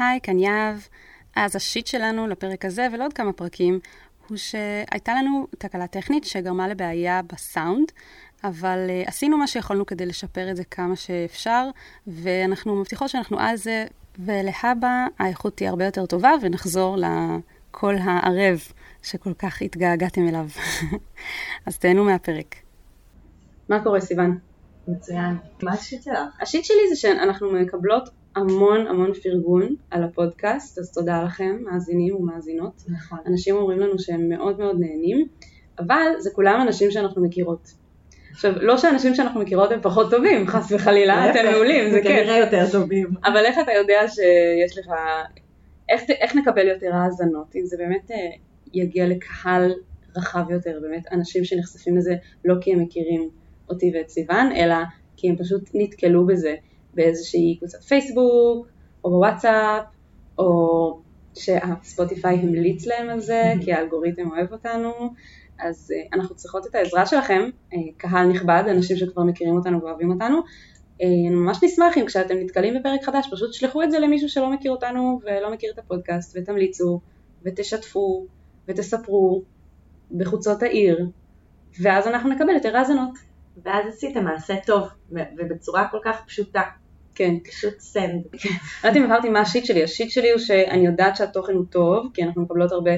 היי, 0.00 0.20
כאן 0.22 0.38
יהב. 0.38 0.76
אז 1.36 1.56
השיט 1.56 1.86
שלנו 1.86 2.26
לפרק 2.26 2.64
הזה 2.64 2.86
ולעוד 2.92 3.12
כמה 3.12 3.32
פרקים 3.32 3.80
הוא 4.28 4.36
שהייתה 4.36 5.14
לנו 5.14 5.46
תקלה 5.58 5.86
טכנית 5.86 6.24
שגרמה 6.24 6.68
לבעיה 6.68 7.20
בסאונד, 7.32 7.92
אבל 8.44 8.78
uh, 8.88 9.08
עשינו 9.08 9.38
מה 9.38 9.46
שיכולנו 9.46 9.86
כדי 9.86 10.06
לשפר 10.06 10.50
את 10.50 10.56
זה 10.56 10.64
כמה 10.64 10.96
שאפשר, 10.96 11.68
ואנחנו 12.06 12.76
מבטיחות 12.76 13.08
שאנחנו 13.08 13.40
על 13.40 13.56
זה, 13.56 13.86
ולהבא 14.18 15.06
האיכות 15.18 15.56
תהיה 15.56 15.70
הרבה 15.70 15.84
יותר 15.84 16.06
טובה, 16.06 16.30
ונחזור 16.42 16.96
לקול 16.96 17.96
הערב 18.00 18.60
שכל 19.02 19.34
כך 19.34 19.62
התגעגעתם 19.62 20.28
אליו. 20.28 20.46
אז 21.66 21.78
תהנו 21.78 22.04
מהפרק. 22.04 22.54
מה 23.68 23.82
קורה, 23.82 24.00
סיוון? 24.00 24.38
מצוין. 24.88 25.36
מה 25.62 25.72
השיט 25.72 26.02
שלך? 26.02 26.18
השיט 26.40 26.64
שלי 26.64 26.88
זה 26.94 26.96
שאנחנו 26.96 27.52
מקבלות 27.52 28.10
המון 28.36 28.86
המון 28.86 29.12
פרגון 29.14 29.74
על 29.90 30.04
הפודקאסט, 30.04 30.78
אז 30.78 30.92
תודה 30.92 31.22
לכם, 31.22 31.56
מאזינים 31.64 32.16
ומאזינות. 32.16 32.82
נכון. 32.88 33.18
אנשים 33.26 33.56
אומרים 33.56 33.80
לנו 33.80 33.98
שהם 33.98 34.28
מאוד 34.28 34.58
מאוד 34.58 34.80
נהנים, 34.80 35.26
אבל 35.78 36.12
זה 36.18 36.30
כולם 36.34 36.60
אנשים 36.62 36.90
שאנחנו 36.90 37.22
מכירות. 37.22 37.72
עכשיו, 38.30 38.52
לא 38.56 38.78
שאנשים 38.78 39.14
שאנחנו 39.14 39.40
מכירות 39.40 39.72
הם 39.72 39.78
פחות 39.82 40.10
טובים, 40.10 40.46
חס 40.46 40.72
וחלילה, 40.72 41.30
אתם 41.30 41.50
מעולים, 41.52 41.90
זה 41.90 42.00
כיף. 42.02 42.10
כנראה 42.10 42.38
יותר 42.38 42.64
טובים. 42.72 43.06
אבל 43.24 43.44
איך 43.44 43.58
אתה 43.58 43.72
יודע 43.72 44.00
שיש 44.08 44.78
לך, 44.78 44.92
איך, 45.88 46.02
איך 46.20 46.36
נקבל 46.36 46.68
יותר 46.68 46.94
האזנות, 46.94 47.56
אם 47.56 47.64
זה 47.64 47.76
באמת 47.76 48.10
אה, 48.10 48.16
יגיע 48.72 49.06
לקהל 49.06 49.72
רחב 50.16 50.50
יותר, 50.50 50.78
באמת 50.82 51.12
אנשים 51.12 51.44
שנחשפים 51.44 51.96
לזה 51.96 52.14
לא 52.44 52.54
כי 52.60 52.72
הם 52.72 52.80
מכירים 52.80 53.30
אותי 53.68 53.92
ואת 53.94 54.08
סיוון, 54.08 54.52
אלא 54.52 54.74
כי 55.16 55.28
הם 55.28 55.36
פשוט 55.36 55.70
נתקלו 55.74 56.26
בזה 56.26 56.54
באיזושהי 56.94 57.56
קבוצת 57.58 57.82
פייסבוק, 57.82 58.66
או 59.04 59.10
בוואטסאפ, 59.10 59.84
או 60.38 61.00
שהספוטיפיי 61.34 62.36
המליץ 62.36 62.86
להם 62.86 63.10
על 63.10 63.20
זה, 63.20 63.52
כי 63.64 63.72
האלגוריתם 63.72 64.30
אוהב 64.30 64.52
אותנו, 64.52 64.92
אז 65.58 65.92
uh, 65.92 66.16
אנחנו 66.18 66.36
צריכות 66.36 66.66
את 66.66 66.74
העזרה 66.74 67.06
שלכם, 67.06 67.42
uh, 67.72 67.76
קהל 67.96 68.26
נכבד, 68.26 68.62
אנשים 68.70 68.96
שכבר 68.96 69.22
מכירים 69.22 69.56
אותנו 69.56 69.82
ואוהבים 69.82 70.10
אותנו. 70.10 70.38
Uh, 70.38 71.04
ממש 71.30 71.58
נשמח 71.62 71.98
אם 71.98 72.06
כשאתם 72.06 72.34
נתקלים 72.36 72.74
בפרק 72.80 73.04
חדש, 73.04 73.28
פשוט 73.32 73.50
תשלחו 73.50 73.82
את 73.82 73.90
זה 73.90 73.98
למישהו 73.98 74.28
שלא 74.28 74.50
מכיר 74.50 74.72
אותנו 74.72 75.20
ולא 75.24 75.52
מכיר 75.52 75.72
את 75.74 75.78
הפודקאסט, 75.78 76.36
ותמליצו, 76.36 77.00
ותשתפו, 77.44 78.26
ותספרו 78.68 79.42
בחוצות 80.16 80.62
העיר, 80.62 81.06
ואז 81.80 82.06
אנחנו 82.06 82.30
נקבל 82.30 82.54
יותר 82.54 82.76
האזנות. 82.76 83.18
ואז 83.64 83.86
עשיתם 83.88 84.24
מעשה 84.24 84.54
טוב, 84.66 84.88
ובצורה 85.10 85.88
כל 85.90 85.98
כך 86.04 86.24
פשוטה. 86.26 86.62
כן. 87.20 87.34
פשוט 87.50 87.78
send. 87.78 88.22
לא 88.34 88.88
יודעת 88.88 88.96
אם 88.96 89.04
הבהרתי 89.04 89.28
מה 89.28 89.40
ה 89.40 89.45
shit 89.45 89.64
שלי, 89.64 89.84
ה 89.84 89.89
shit 89.89 90.10
שלי 90.10 90.30
הוא 90.30 90.38
שאני 90.38 90.86
יודעת 90.86 91.16
שהתוכן 91.16 91.52
הוא 91.52 91.64
טוב, 91.70 92.10
כי 92.14 92.22
אנחנו 92.22 92.42
מקבלות 92.42 92.72
הרבה 92.72 92.90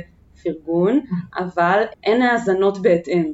פרגון, 0.42 1.01
אבל 1.39 1.83
אין 2.05 2.23
האזנות 2.23 2.83
בהתאם. 2.83 3.33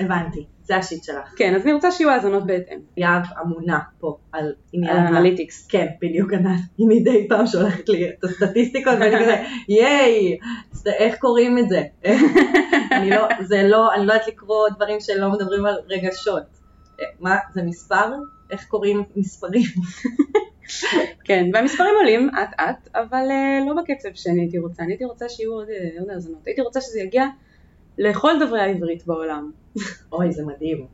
הבנתי, 0.00 0.46
זה 0.62 0.76
ה 0.76 0.82
shit 0.82 1.04
שלך. 1.04 1.34
כן, 1.36 1.54
אז 1.54 1.62
אני 1.62 1.72
רוצה 1.72 1.90
שיהיו 1.90 2.10
האזנות 2.10 2.46
בהתאם. 2.46 2.78
יהב 2.96 3.22
אמונה 3.42 3.78
פה 4.00 4.16
על 4.32 4.52
עניין 4.72 4.96
ה 4.96 5.02
analytics. 5.02 5.66
כן, 5.66 5.86
בדיוק. 6.02 6.30
היא 6.78 6.86
מדי 6.88 7.26
פעם 7.28 7.46
שולחת 7.46 7.88
לי 7.88 8.08
את 8.08 8.24
הסטטיסטיקות 8.24 8.94
ואני 9.00 9.16
כזה, 9.20 9.44
ייי, 9.68 10.38
איך 10.86 11.16
קוראים 11.18 11.58
את 11.58 11.68
זה? 11.68 11.82
אני 12.96 13.10
לא, 13.10 13.28
זה 13.40 13.62
לא, 13.62 13.94
אני 13.94 14.06
לא 14.06 14.12
יודעת 14.12 14.28
לקרוא 14.28 14.68
דברים 14.76 15.00
שלא 15.00 15.30
מדברים 15.32 15.66
על 15.66 15.74
רגשות. 15.88 16.42
מה, 17.20 17.36
זה 17.54 17.62
מספר? 17.62 18.12
איך 18.50 18.64
קוראים 18.68 19.02
מספרים? 19.16 19.62
כן, 21.24 21.50
והמספרים 21.54 21.94
עולים 22.00 22.30
אט 22.30 22.60
אט, 22.60 22.88
אבל 22.94 23.28
uh, 23.28 23.68
לא 23.68 23.82
בקצב 23.82 24.08
שאני 24.14 24.40
הייתי 24.40 24.58
רוצה, 24.58 24.82
אני 24.82 24.92
הייתי 24.92 25.04
רוצה 25.04 25.28
שיהיו 25.28 25.52
עוד, 25.52 25.68
uh, 25.68 26.00
עוד 26.00 26.10
האזנות, 26.10 26.46
הייתי 26.46 26.60
רוצה 26.60 26.80
שזה 26.80 27.00
יגיע 27.00 27.26
לכל 27.98 28.32
דוברי 28.40 28.60
העברית 28.60 29.06
בעולם. 29.06 29.50
אוי, 30.12 30.32
זה 30.32 30.42
מדהים. 30.44 30.86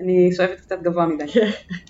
אני 0.00 0.30
שואפת 0.36 0.60
קצת 0.60 0.82
גבוה 0.82 1.06
מדי, 1.06 1.24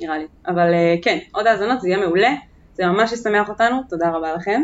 נראה 0.00 0.18
לי. 0.18 0.26
אבל 0.46 0.72
uh, 0.72 1.04
כן, 1.04 1.18
עוד 1.32 1.46
האזנות, 1.46 1.80
זה 1.80 1.88
יהיה 1.88 1.98
מעולה, 1.98 2.34
זה 2.74 2.86
ממש 2.86 3.12
ישמח 3.12 3.48
אותנו, 3.48 3.76
תודה 3.88 4.10
רבה 4.10 4.32
לכם. 4.32 4.62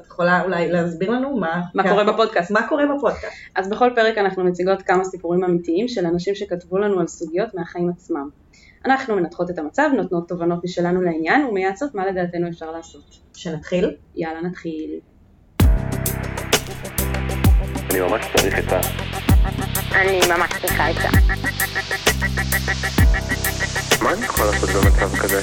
את 0.00 0.06
יכולה 0.06 0.42
אולי 0.42 0.68
להסביר 0.68 1.10
לנו 1.10 1.36
מה, 1.36 1.62
מה 1.74 1.82
קורה 1.82 2.12
בפודקאסט. 2.12 2.50
מה 2.50 2.68
קורה 2.68 2.84
בפודקאסט. 2.96 3.36
אז 3.54 3.70
בכל 3.70 3.90
פרק 3.94 4.18
אנחנו 4.18 4.44
מציגות 4.44 4.82
כמה 4.82 5.04
סיפורים 5.04 5.44
אמיתיים 5.44 5.88
של 5.88 6.06
אנשים 6.06 6.34
שכתבו 6.34 6.78
לנו 6.78 7.00
על 7.00 7.06
סוגיות 7.06 7.54
מהחיים 7.54 7.88
עצמם. 7.88 8.28
אנחנו 8.84 9.16
מנתחות 9.16 9.50
את 9.50 9.58
המצב, 9.58 9.90
נותנות 9.96 10.28
תובנות 10.28 10.64
משלנו 10.64 11.02
לעניין 11.02 11.44
ומייעצות 11.44 11.94
מה 11.94 12.06
לדעתנו 12.06 12.48
אפשר 12.48 12.70
לעשות. 12.70 13.20
שנתחיל? 13.36 13.96
יאללה 14.14 14.40
נתחיל. 14.40 14.90
אני 17.90 18.00
ממש 18.00 18.26
צריך 18.36 18.58
את 18.58 18.72
ה... 18.72 18.80
אני 19.92 20.20
ממש 20.28 20.50
צריכה 20.60 20.90
את 20.90 20.94
זה. 20.94 21.08
מה 24.04 24.12
אני 24.12 24.24
יכול 24.24 24.46
לעשות 24.46 24.70
במצב 24.70 25.16
כזה? 25.16 25.40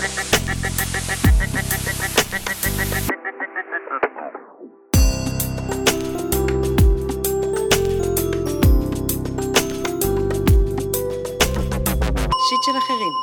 שיט 12.50 12.63
של 12.63 12.78
אחרים. 12.78 13.13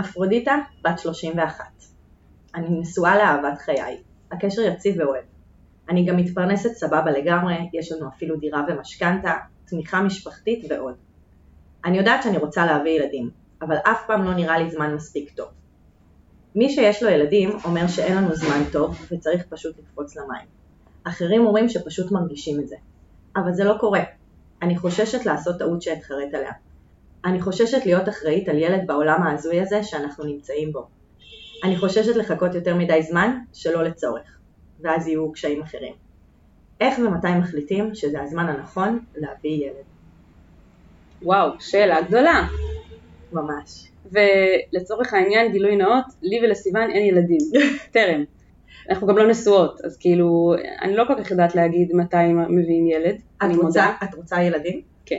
אפרודיטה, 0.00 0.56
בת 0.84 0.98
31. 0.98 1.64
אני 2.54 2.80
נשואה 2.80 3.16
לאהבת 3.16 3.58
חיי. 3.58 4.02
הקשר 4.32 4.62
יציב 4.62 4.94
ואוהב. 4.98 5.24
אני 5.88 6.06
גם 6.06 6.16
מתפרנסת 6.16 6.70
סבבה 6.72 7.10
לגמרי, 7.10 7.54
יש 7.72 7.92
לנו 7.92 8.08
אפילו 8.08 8.36
דירה 8.36 8.64
ומשכנתה, 8.68 9.32
תמיכה 9.64 10.02
משפחתית 10.02 10.64
ועוד. 10.70 10.94
אני 11.84 11.98
יודעת 11.98 12.22
שאני 12.22 12.38
רוצה 12.38 12.66
להביא 12.66 12.90
ילדים, 12.90 13.30
אבל 13.62 13.76
אף 13.76 14.06
פעם 14.06 14.24
לא 14.24 14.34
נראה 14.34 14.58
לי 14.58 14.70
זמן 14.70 14.94
מספיק 14.94 15.30
טוב. 15.30 15.48
מי 16.54 16.70
שיש 16.70 17.02
לו 17.02 17.08
ילדים 17.08 17.50
אומר 17.64 17.88
שאין 17.88 18.16
לנו 18.16 18.34
זמן 18.34 18.62
טוב 18.72 19.06
וצריך 19.12 19.46
פשוט 19.48 19.78
לקפוץ 19.78 20.16
למים. 20.16 20.46
אחרים 21.04 21.46
אומרים 21.46 21.68
שפשוט 21.68 22.12
מרגישים 22.12 22.60
את 22.60 22.68
זה. 22.68 22.76
אבל 23.36 23.54
זה 23.54 23.64
לא 23.64 23.74
קורה. 23.80 24.00
אני 24.66 24.76
חוששת 24.76 25.26
לעשות 25.26 25.58
טעות 25.58 25.82
שאתחרט 25.82 26.34
עליה. 26.34 26.52
אני 27.24 27.40
חוששת 27.40 27.86
להיות 27.86 28.08
אחראית 28.08 28.48
על 28.48 28.58
ילד 28.58 28.86
בעולם 28.86 29.22
ההזוי 29.22 29.60
הזה 29.60 29.82
שאנחנו 29.82 30.24
נמצאים 30.24 30.72
בו. 30.72 30.86
אני 31.64 31.76
חוששת 31.76 32.16
לחכות 32.16 32.54
יותר 32.54 32.74
מדי 32.74 33.02
זמן 33.02 33.38
שלא 33.52 33.82
לצורך, 33.84 34.38
ואז 34.80 35.08
יהיו 35.08 35.32
קשיים 35.32 35.62
אחרים. 35.62 35.94
איך 36.80 36.98
ומתי 36.98 37.32
מחליטים 37.38 37.94
שזה 37.94 38.22
הזמן 38.22 38.48
הנכון 38.48 38.98
להביא 39.16 39.64
ילד? 39.66 39.84
וואו, 41.22 41.50
שאלה 41.60 42.02
גדולה. 42.02 42.48
ממש. 43.32 43.88
ולצורך 44.12 45.14
העניין, 45.14 45.52
גילוי 45.52 45.76
נאות, 45.76 46.04
לי 46.22 46.40
ולסיוון 46.42 46.90
אין 46.90 47.02
ילדים. 47.02 47.38
טרם. 47.94 48.24
אנחנו 48.90 49.06
גם 49.06 49.18
לא 49.18 49.28
נשואות, 49.28 49.80
אז 49.84 49.96
כאילו, 49.96 50.54
אני 50.82 50.96
לא 50.96 51.04
כל 51.06 51.22
כך 51.22 51.30
יודעת 51.30 51.54
להגיד 51.54 51.92
מתי 51.94 52.32
מביאים 52.48 52.86
ילד, 52.86 53.16
את 53.36 53.42
רוצה, 53.42 53.62
מודה. 53.62 53.92
את 54.04 54.14
רוצה 54.14 54.42
ילדים? 54.42 54.80
כן. 55.06 55.16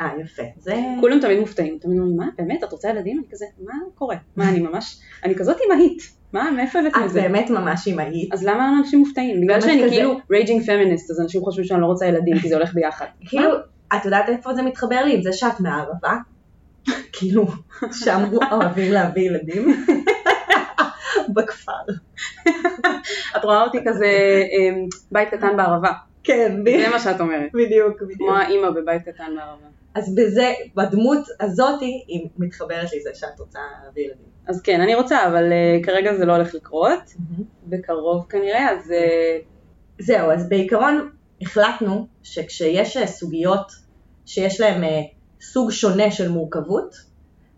אה, 0.00 0.10
יפה. 0.20 0.42
זה... 0.58 0.74
כולם 1.00 1.20
תמיד 1.20 1.40
מופתעים, 1.40 1.78
תמיד 1.80 1.98
אומרים, 1.98 2.16
מה, 2.16 2.28
באמת, 2.38 2.64
את 2.64 2.72
רוצה 2.72 2.88
ילדים? 2.90 3.18
אני 3.18 3.26
כזה, 3.30 3.44
מה 3.64 3.72
קורה? 3.94 4.16
מה, 4.36 4.48
אני 4.48 4.60
ממש, 4.60 5.00
אני 5.24 5.34
כזאת 5.34 5.56
אימהית. 5.60 6.16
מה, 6.32 6.50
מאיפה 6.50 6.78
הבאתם 6.78 7.00
את 7.00 7.04
את 7.04 7.10
זה? 7.10 7.20
באמת 7.20 7.50
ממש 7.50 7.86
אימהית. 7.86 8.32
אז 8.32 8.44
למה 8.44 8.78
אנשים 8.78 8.98
מופתעים? 8.98 9.40
בגלל 9.40 9.60
שאני 9.60 9.82
כזה. 9.82 9.90
כאילו 9.90 10.20
raging 10.30 10.62
feminist, 10.62 11.10
אז 11.10 11.20
אנשים 11.20 11.42
חושבים 11.42 11.64
שאני 11.64 11.80
לא 11.80 11.86
רוצה 11.86 12.06
ילדים, 12.06 12.38
כי 12.38 12.48
זה 12.48 12.56
הולך 12.56 12.74
ביחד. 12.74 13.06
כאילו, 13.28 13.50
את 13.96 14.04
יודעת 14.04 14.28
איפה 14.28 14.54
זה 14.54 14.62
מתחבר 14.62 15.04
לי? 15.04 15.14
עם 15.14 15.22
זה 15.22 15.32
שאת 15.32 15.60
מהערבה? 15.60 16.16
כאילו, 17.12 17.46
שם 17.92 18.24
אוהבים 18.52 18.92
להביא 18.92 19.22
ילדים. 19.22 19.68
בכפר. 21.36 21.72
את 23.36 23.44
רואה 23.44 23.62
אותי 23.62 23.78
כזה 23.86 24.06
אמ, 24.52 24.86
בית 25.12 25.28
קטן 25.28 25.56
בערבה. 25.56 25.90
כן, 26.24 26.62
זה 26.64 26.88
מה 26.88 26.98
שאת 26.98 27.20
אומרת. 27.20 27.50
בדיוק, 27.54 28.02
בדיוק. 28.02 28.18
כמו 28.18 28.36
האימא 28.36 28.70
בבית 28.70 29.02
קטן 29.02 29.36
בערבה. 29.36 29.66
אז 29.94 30.14
בזה, 30.14 30.52
בדמות 30.74 31.24
הזאתי, 31.40 32.04
היא 32.08 32.28
מתחברת 32.38 32.88
לזה 32.96 33.10
שאת 33.14 33.40
רוצה 33.40 33.58
להביא 33.84 34.04
ילדים. 34.04 34.26
אז 34.48 34.62
כן, 34.62 34.80
אני 34.80 34.94
רוצה, 34.94 35.26
אבל 35.28 35.44
uh, 35.52 35.84
כרגע 35.84 36.14
זה 36.14 36.24
לא 36.24 36.36
הולך 36.36 36.54
לקרות, 36.54 37.14
בקרוב 37.66 38.26
כנראה, 38.28 38.70
אז 38.70 38.90
uh, 38.90 39.44
זהו, 39.98 40.30
אז 40.30 40.48
בעיקרון 40.48 41.10
החלטנו 41.42 42.06
שכשיש 42.22 42.96
אה, 42.96 43.06
סוגיות 43.06 43.72
שיש 44.26 44.60
להן 44.60 44.84
אה, 44.84 45.00
סוג 45.40 45.70
שונה 45.70 46.10
של 46.10 46.28
מורכבות, 46.28 46.96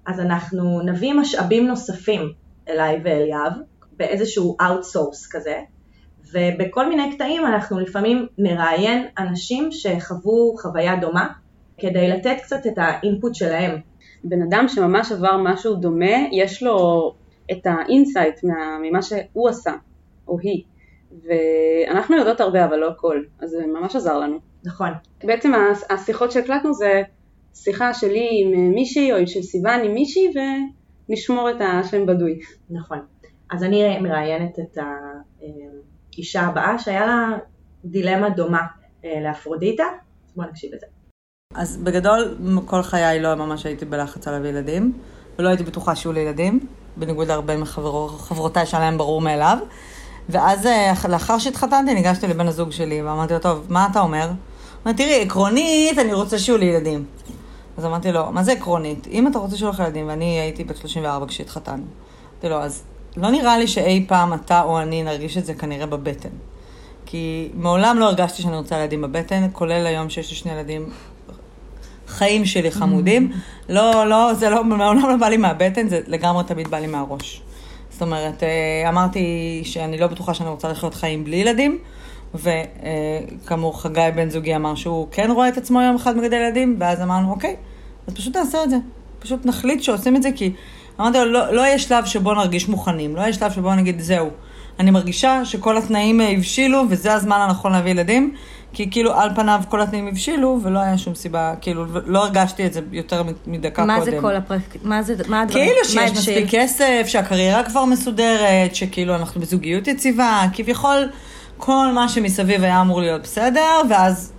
אז 0.07 0.21
אנחנו 0.21 0.81
נביא 0.83 1.15
משאבים 1.15 1.67
נוספים 1.67 2.33
אליי 2.69 3.01
ואל 3.05 3.27
יהב, 3.29 3.53
באיזשהו 3.99 4.57
outsource 4.61 5.29
כזה, 5.31 5.61
ובכל 6.33 6.89
מיני 6.89 7.15
קטעים 7.15 7.47
אנחנו 7.47 7.81
לפעמים 7.81 8.27
נראיין 8.39 9.07
אנשים 9.19 9.69
שחוו 9.73 10.57
חוויה 10.59 10.97
דומה, 10.97 11.29
כדי 11.79 12.09
לתת 12.09 12.37
קצת 12.43 12.67
את 12.67 12.73
ה 12.77 12.86
input 12.86 13.35
שלהם. 13.35 13.81
בן 14.25 14.43
אדם 14.43 14.69
שממש 14.69 15.13
עבר 15.13 15.37
משהו 15.45 15.75
דומה, 15.75 16.17
יש 16.33 16.63
לו 16.63 16.77
את 17.53 17.67
ה 17.67 17.76
insight 17.76 18.45
מה, 18.45 18.79
ממה 18.83 19.03
שהוא 19.03 19.49
עשה, 19.49 19.73
או 20.29 20.39
היא. 20.39 20.63
ואנחנו 21.25 22.17
יודעות 22.17 22.41
הרבה 22.41 22.65
אבל 22.65 22.77
לא 22.77 22.91
הכל, 22.91 23.23
אז 23.41 23.51
זה 23.51 23.67
ממש 23.67 23.97
עזר 23.97 24.19
לנו. 24.19 24.39
נכון. 24.65 24.89
בעצם 25.25 25.53
השיחות 25.91 26.33
שהקלטנו 26.33 26.75
זה 26.75 27.03
שיחה 27.55 27.95
שלי 27.95 28.29
עם 28.43 28.71
מישהי 28.71 29.13
או 29.13 29.27
של 29.27 29.43
סיוון 29.43 29.81
עם 29.85 29.95
מישהי 29.95 30.33
ונשמור 31.09 31.51
את 31.51 31.57
השם 31.61 32.07
בדוי. 32.07 32.39
נכון. 32.71 32.99
אז 33.51 33.65
אני 33.65 33.99
מראיינת 33.99 34.59
את 34.59 34.79
האישה 36.13 36.41
הבאה 36.43 36.79
שהיה 36.79 37.07
לה 37.07 37.29
דילמה 37.85 38.31
דומה 38.31 38.63
אה, 39.05 39.21
לאפרודיטה, 39.21 39.85
אז 40.27 40.33
בואו 40.37 40.49
נקשיב 40.49 40.71
לזה. 40.75 40.87
אז 41.55 41.77
בגדול, 41.77 42.37
כל 42.67 42.83
חיי 42.83 43.21
לא 43.21 43.35
ממש 43.35 43.67
הייתי 43.67 43.85
בלחץ 43.85 44.29
על 44.29 44.35
להביא 44.35 44.51
ילדים, 44.51 44.93
ולא 45.39 45.49
הייתי 45.49 45.63
בטוחה 45.63 45.97
שיהיו 45.97 46.13
לי 46.13 46.21
ילדים, 46.21 46.67
בניגוד 46.97 47.29
להרבה 47.29 47.57
מחברותיי 47.57 48.67
שהיה 48.67 48.85
להם 48.85 48.99
ברור 48.99 49.21
מאליו. 49.21 49.59
ואז 50.29 50.67
אה, 50.67 50.93
לאחר 51.09 51.39
שהתחתנתי, 51.39 51.95
ניגשתי 51.95 52.27
לבן 52.27 52.49
הזוג 52.49 52.71
שלי 52.71 53.03
ואמרתי 53.03 53.35
לו, 53.35 53.39
טוב, 53.39 53.67
מה 53.69 53.89
אתה 53.91 54.01
אומר? 54.01 54.27
הוא 54.27 54.35
אומר, 54.85 54.97
תראי, 54.97 55.23
עקרונית, 55.23 55.99
אני 55.99 56.13
רוצה 56.13 56.39
שיהיו 56.39 56.59
לי 56.59 56.65
ילדים. 56.65 57.05
אז 57.77 57.85
אמרתי 57.85 58.13
לו, 58.13 58.33
מה 58.33 58.43
זה 58.43 58.53
עקרונית? 58.53 59.07
אם 59.07 59.27
אתה 59.27 59.39
רוצה 59.39 59.57
שיהיו 59.57 59.71
לך 59.71 59.79
ילדים, 59.79 60.09
ואני 60.09 60.41
הייתי 60.41 60.65
בת 60.65 60.77
34 60.77 61.27
כשהתחתנו. 61.27 61.85
אמרתי 62.33 62.49
לו, 62.49 62.57
אז 62.57 62.85
לא 63.17 63.31
נראה 63.31 63.59
לי 63.59 63.67
שאי 63.67 64.05
פעם 64.09 64.35
אתה 64.35 64.63
או 64.63 64.81
אני 64.81 65.03
נרגיש 65.03 65.39
את 65.39 65.45
זה 65.47 65.55
כנראה 65.55 65.87
בבטן. 65.87 66.29
כי 67.07 67.49
מעולם 67.55 67.99
לא 67.99 68.05
הרגשתי 68.05 68.43
שאני 68.43 68.57
רוצה 68.57 68.79
ילדים 68.79 69.03
בבטן, 69.03 69.47
כולל 69.53 69.87
היום 69.87 70.11
שיש 70.11 70.31
לי 70.31 70.37
שני 70.37 70.53
ילדים 70.53 70.89
חיים 72.09 72.45
שלי 72.45 72.71
חמודים. 72.71 73.33
לא, 73.69 74.07
לא, 74.07 74.35
זה 74.35 74.51
לא, 74.51 74.65
מעולם 74.65 75.09
לא 75.09 75.17
בא 75.17 75.29
לי 75.29 75.37
מהבטן, 75.37 75.89
זה 75.89 76.01
לגמרי 76.07 76.45
תמיד 76.45 76.69
בא 76.69 76.79
לי 76.79 76.87
מהראש. 76.87 77.43
זאת 77.91 78.03
אומרת, 78.03 78.43
אה, 78.43 78.89
אמרתי 78.89 79.61
שאני 79.65 79.99
לא 79.99 80.07
בטוחה 80.07 80.35
שאני 80.35 80.49
רוצה 80.49 80.69
לחיות 80.69 80.95
חיים 80.95 81.25
בלי 81.25 81.37
ילדים, 81.37 81.79
וכאמור, 82.35 83.83
חגי 83.83 84.01
בן 84.15 84.31
זוגי 84.31 84.57
אמר 84.57 84.75
שהוא 84.75 85.09
כן 85.11 85.31
רואה 85.31 85.49
את 85.49 85.57
עצמו 85.57 85.81
יום 85.81 85.97
אחד 85.97 86.17
מגדל 86.17 86.37
ילדים, 86.37 86.77
ואז 86.81 87.03
אמרנו, 87.03 87.31
אוקיי, 87.31 87.57
אז 88.07 88.15
פשוט 88.15 88.37
נעשה 88.37 88.65
את 88.65 88.71
זה. 88.71 88.77
פשוט 89.19 89.47
נחליט 89.47 89.83
שעושים 89.83 90.17
את 90.17 90.23
זה, 90.23 90.31
כי 90.37 90.53
אמרתי 91.01 91.19
לו, 91.19 91.25
לא, 91.25 91.53
לא 91.55 91.61
יהיה 91.61 91.79
שלב 91.79 92.05
שבו 92.05 92.35
נרגיש 92.35 92.69
מוכנים, 92.69 93.17
לא 93.17 93.21
יהיה 93.21 93.33
שלב 93.33 93.53
שבו 93.53 93.75
נגיד, 93.75 94.01
זהו. 94.01 94.31
אני 94.79 94.91
מרגישה 94.91 95.45
שכל 95.45 95.77
התנאים 95.77 96.21
אה, 96.21 96.31
הבשילו, 96.31 96.85
וזה 96.91 97.15
הזמן 97.15 97.37
הנכון 97.41 97.73
להביא 97.73 97.91
ילדים, 97.91 98.35
כי 98.73 98.91
כאילו 98.91 99.15
על 99.15 99.35
פניו 99.35 99.61
כל 99.69 99.81
התנאים 99.81 100.09
הבשילו, 100.09 100.61
ולא 100.63 100.79
היה 100.79 100.99
שום 100.99 101.15
סיבה, 101.15 101.55
כאילו, 101.61 101.85
לא 102.07 102.25
הרגשתי 102.25 102.67
את 102.67 102.73
זה 102.73 102.81
יותר 102.93 103.23
מדקה 103.47 103.85
מה 103.85 103.99
קודם. 103.99 104.11
זה 104.11 104.19
כל 104.21 104.37
הפרק... 104.37 104.61
מה 104.83 105.03
זה... 105.03 105.15
מה 105.29 105.41
הדברים? 105.41 105.65
כאילו 105.65 106.01
מה 106.01 106.09
שיש? 106.09 106.19
מספיק 106.19 106.47
כסף, 106.51 107.05
שהקריירה 107.07 107.65
כבר 107.65 107.85
מסודרת, 107.85 108.75
שכאילו 108.75 109.15
אנחנו 109.15 109.41
בזוגיות 109.41 109.89
יציבה, 109.89 110.43
כביכול 110.53 111.09
כל 111.57 111.93
מה 111.95 112.09
שמסביב 112.09 112.63
היה 112.63 112.81
אמור 112.81 113.01
להיות 113.01 113.23
בסדר, 113.23 113.81
ואז 113.91 114.33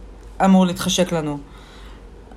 אמור 0.46 0.66
להתחשק 0.66 1.12
לנו. 1.12 1.38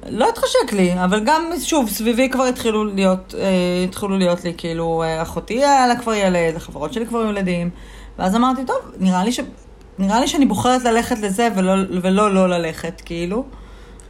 לא 0.08 0.28
התחשק 0.28 0.72
לי, 0.72 1.04
אבל 1.04 1.24
גם, 1.24 1.42
שוב, 1.60 1.88
סביבי 1.88 2.28
כבר 2.28 2.44
התחילו 2.44 2.84
להיות, 2.84 3.34
אה, 3.38 3.84
התחילו 3.84 4.18
להיות 4.18 4.44
לי, 4.44 4.54
כאילו, 4.56 5.02
אה, 5.02 5.22
אחותי 5.22 5.64
היה 5.64 5.86
לה 5.86 5.96
כבר 5.96 6.14
ילד, 6.14 6.56
החברות 6.56 6.92
שלי 6.92 7.06
כבר 7.06 7.18
היו 7.18 7.30
ילדים, 7.30 7.70
ואז 8.18 8.36
אמרתי, 8.36 8.64
טוב, 8.64 8.76
נראה 8.98 9.24
לי, 9.24 9.32
ש... 9.32 9.40
נראה 9.98 10.20
לי 10.20 10.28
שאני 10.28 10.46
בוחרת 10.46 10.84
ללכת 10.84 11.18
לזה 11.18 11.48
ולא 11.56 11.72
ולא, 12.02 12.34
לא 12.34 12.48
ללכת, 12.48 13.02
כאילו. 13.04 13.44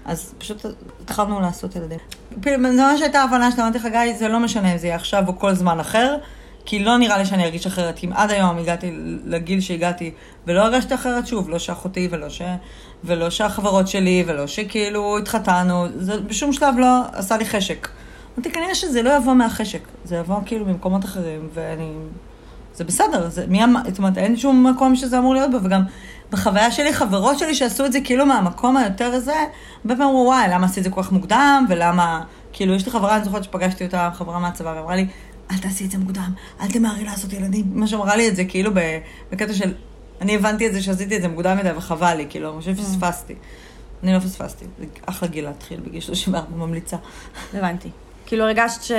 אז 0.04 0.34
פשוט 0.38 0.66
התחלנו 1.04 1.40
לעשות 1.40 1.76
ילדים. 1.76 1.98
זה 2.44 2.56
ממש 2.56 3.02
הייתה 3.02 3.22
הבנה 3.22 3.50
שאתה 3.50 3.62
אמרתי 3.62 3.78
לך, 3.78 3.86
גיא, 3.86 4.18
זה 4.18 4.28
לא 4.28 4.40
משנה 4.40 4.72
אם 4.72 4.78
זה 4.78 4.86
יהיה 4.86 4.96
עכשיו 4.96 5.24
או 5.28 5.38
כל 5.38 5.54
זמן 5.54 5.80
אחר, 5.80 6.16
כי 6.64 6.78
לא 6.78 6.96
נראה 6.96 7.18
לי 7.18 7.26
שאני 7.26 7.44
ארגיש 7.44 7.66
אחרת. 7.66 8.00
אם 8.04 8.12
עד 8.12 8.30
היום 8.30 8.58
הגעתי 8.58 8.92
לגיל 9.24 9.60
שהגעתי 9.60 10.10
ולא 10.46 10.60
הרגשתי 10.60 10.94
אחרת, 10.94 11.26
שוב, 11.26 11.50
לא 11.50 11.58
שאחותי 11.58 12.08
ולא, 12.10 12.28
ש... 12.28 12.42
ולא 13.04 13.31
שהחברות 13.31 13.88
שלי 13.88 14.25
ולא 14.26 14.46
שכאילו 14.46 15.19
התחתנו, 15.19 15.87
זה 15.96 16.20
בשום 16.20 16.52
שלב 16.52 16.75
לא 16.78 17.00
עשה 17.12 17.37
לי 17.37 17.44
חשק. 17.44 17.88
אמרתי, 18.37 18.50
כנראה 18.50 18.75
שזה 18.75 19.02
לא 19.02 19.16
יבוא 19.16 19.34
מהחשק, 19.34 19.81
זה 20.04 20.16
יבוא 20.16 20.37
כאילו 20.46 20.66
ממקומות 20.66 21.04
אחרים, 21.04 21.49
ואני... 21.54 21.93
זה 22.75 22.84
בסדר, 22.84 23.28
זה 23.28 23.46
מי 23.49 23.64
אמר, 23.64 23.81
זאת 23.88 23.99
אומרת, 23.99 24.19
אין 24.19 24.37
שום 24.37 24.66
מקום 24.66 24.96
שזה 24.96 25.19
אמור 25.19 25.34
להיות 25.34 25.50
בו, 25.50 25.58
וגם 25.62 25.82
בחוויה 26.31 26.70
שלי, 26.70 26.93
חברות 26.93 27.38
שלי 27.38 27.54
שעשו 27.54 27.84
את 27.84 27.93
זה 27.93 27.99
כאילו 28.04 28.26
מהמקום 28.26 28.76
היותר 28.76 29.12
הזה, 29.12 29.34
הרבה 29.84 29.96
פעמים 29.96 30.02
אמרו, 30.02 30.25
וואי, 30.26 30.48
למה 30.50 30.66
עשית 30.66 30.78
את 30.78 30.84
זה 30.84 30.90
כל 30.90 31.02
כך 31.02 31.12
מוקדם, 31.12 31.66
ולמה, 31.69 32.22
כאילו, 32.52 32.75
יש 32.75 32.87
לי 32.87 32.93
חברה, 32.93 33.16
אני 33.16 33.25
זוכרת 33.25 33.44
שפגשתי 33.44 33.84
אותה, 33.84 34.10
חברה 34.14 34.38
מהצבא, 34.38 34.75
ואמרה 34.76 34.96
לי, 34.96 35.06
אל 35.50 35.58
תעשי 35.58 35.84
את 35.84 35.90
זה 35.90 35.98
מוקדם, 35.98 36.32
אל 36.60 36.70
תמהרי 36.70 37.05
לעשות 37.05 37.32
ילדים. 37.32 37.64
מה 37.75 37.87
שאמרה 37.87 38.16
לי 38.16 38.28
את 38.28 38.37
זה, 38.37 38.44
כאילו, 38.44 38.70
בקטע 39.32 39.55
של, 39.55 39.72
אני 40.20 40.34
הבנתי 40.34 40.66
את 40.66 40.72
זה 40.72 40.82
שעשיתי 40.82 41.16
את 41.16 41.22
זה 41.22 41.28
מוקדם 41.28 41.56
מדי, 41.56 41.70
וחבל 41.76 42.14
לי, 42.14 42.26
כאילו, 42.28 42.52
אני 42.52 42.58
חושבת 42.58 42.76
שפספסתי. 42.76 43.34
אני 44.02 44.12
לא 44.12 44.18
פספסתי, 44.18 44.64
זה 44.78 44.84
אחלה 45.06 45.28
גיל 45.28 45.44
להתחיל 45.44 45.80
בגיל 45.80 46.00
34, 46.00 46.56
ממליצה. 46.56 46.96
הבנתי. 47.54 47.90
כאילו 48.26 48.44
הרגשת 48.44 48.82
ש... 48.82 48.92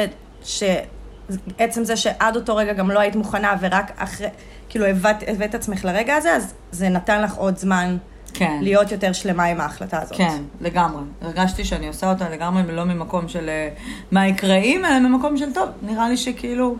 ש... 0.43 0.63
עצם 1.57 1.83
זה 1.83 1.97
שעד 1.97 2.35
אותו 2.35 2.55
רגע 2.55 2.73
גם 2.73 2.91
לא 2.91 2.99
היית 2.99 3.15
מוכנה 3.15 3.55
ורק 3.59 3.91
אחרי, 3.95 4.27
כאילו 4.69 4.85
הבאת, 4.85 5.15
הבאת 5.27 5.55
עצמך 5.55 5.85
לרגע 5.85 6.15
הזה, 6.15 6.35
אז 6.35 6.53
זה 6.71 6.89
נתן 6.89 7.21
לך 7.21 7.35
עוד 7.35 7.57
זמן 7.57 7.97
כן. 8.33 8.59
להיות 8.61 8.91
יותר 8.91 9.13
שלמה 9.13 9.43
עם 9.43 9.61
ההחלטה 9.61 10.01
הזאת. 10.01 10.17
כן, 10.17 10.41
לגמרי. 10.61 11.03
הרגשתי 11.21 11.65
שאני 11.65 11.87
עושה 11.87 12.09
אותה 12.09 12.29
לגמרי, 12.29 12.63
לא 12.71 12.83
ממקום 12.83 13.27
של 13.27 13.49
אה, 13.49 13.69
מה 14.11 14.27
יקרה 14.27 14.55
אם, 14.55 14.85
אלא 14.85 14.99
ממקום 14.99 15.37
של 15.37 15.53
טוב, 15.53 15.69
נראה 15.81 16.09
לי 16.09 16.17
שכאילו, 16.17 16.75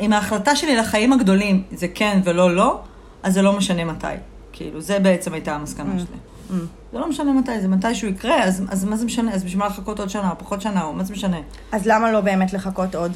אם 0.00 0.12
ההחלטה 0.12 0.56
שלי 0.56 0.76
לחיים 0.76 1.12
הגדולים 1.12 1.62
זה 1.72 1.86
כן 1.94 2.20
ולא 2.24 2.54
לא, 2.54 2.80
אז 3.22 3.34
זה 3.34 3.42
לא 3.42 3.52
משנה 3.52 3.84
מתי. 3.84 4.06
כאילו, 4.52 4.80
זה 4.80 4.98
בעצם 4.98 5.32
הייתה 5.32 5.54
המסקנה 5.54 5.98
שלי. 5.98 6.58
זה 6.92 6.98
לא 6.98 7.08
משנה 7.08 7.32
מתי, 7.32 7.60
זה 7.60 7.68
מתי 7.68 7.94
שהוא 7.94 8.10
יקרה, 8.10 8.44
אז, 8.44 8.62
אז 8.68 8.84
מה 8.84 8.96
זה 8.96 9.06
משנה? 9.06 9.34
אז 9.34 9.44
בשביל 9.44 9.58
מה 9.58 9.66
לחכות 9.66 10.00
עוד 10.00 10.10
שנה, 10.10 10.30
או 10.30 10.38
פחות 10.38 10.60
שנה, 10.60 10.84
או 10.84 10.92
מה 10.92 11.04
זה 11.04 11.12
משנה? 11.12 11.36
אז 11.72 11.86
למה 11.86 12.12
לא 12.12 12.20
באמת 12.20 12.52
לחכות 12.52 12.94
עוד? 12.94 13.12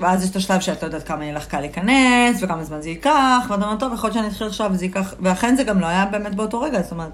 ואז 0.00 0.24
יש 0.24 0.30
את 0.30 0.36
השלב 0.36 0.60
שאת 0.60 0.82
לא 0.82 0.86
יודעת 0.86 1.02
כמה 1.02 1.24
יהיה 1.24 1.34
לך 1.34 1.46
קל 1.46 1.60
להיכנס, 1.60 2.42
וכמה 2.42 2.64
זמן 2.64 2.80
זה 2.82 2.88
ייקח, 2.88 3.46
ואתה 3.48 3.64
אומר, 3.64 3.76
טוב, 3.76 3.92
יכול 3.92 4.08
להיות 4.08 4.14
שאני 4.14 4.28
אתחיל 4.28 4.46
עכשיו 4.46 4.70
וזה 4.72 4.84
ייקח, 4.84 5.14
ואכן 5.20 5.56
זה 5.56 5.62
גם 5.62 5.80
לא 5.80 5.86
היה 5.86 6.06
באמת 6.06 6.34
באותו 6.34 6.60
רגע, 6.60 6.82
זאת 6.82 6.92
אומרת, 6.92 7.12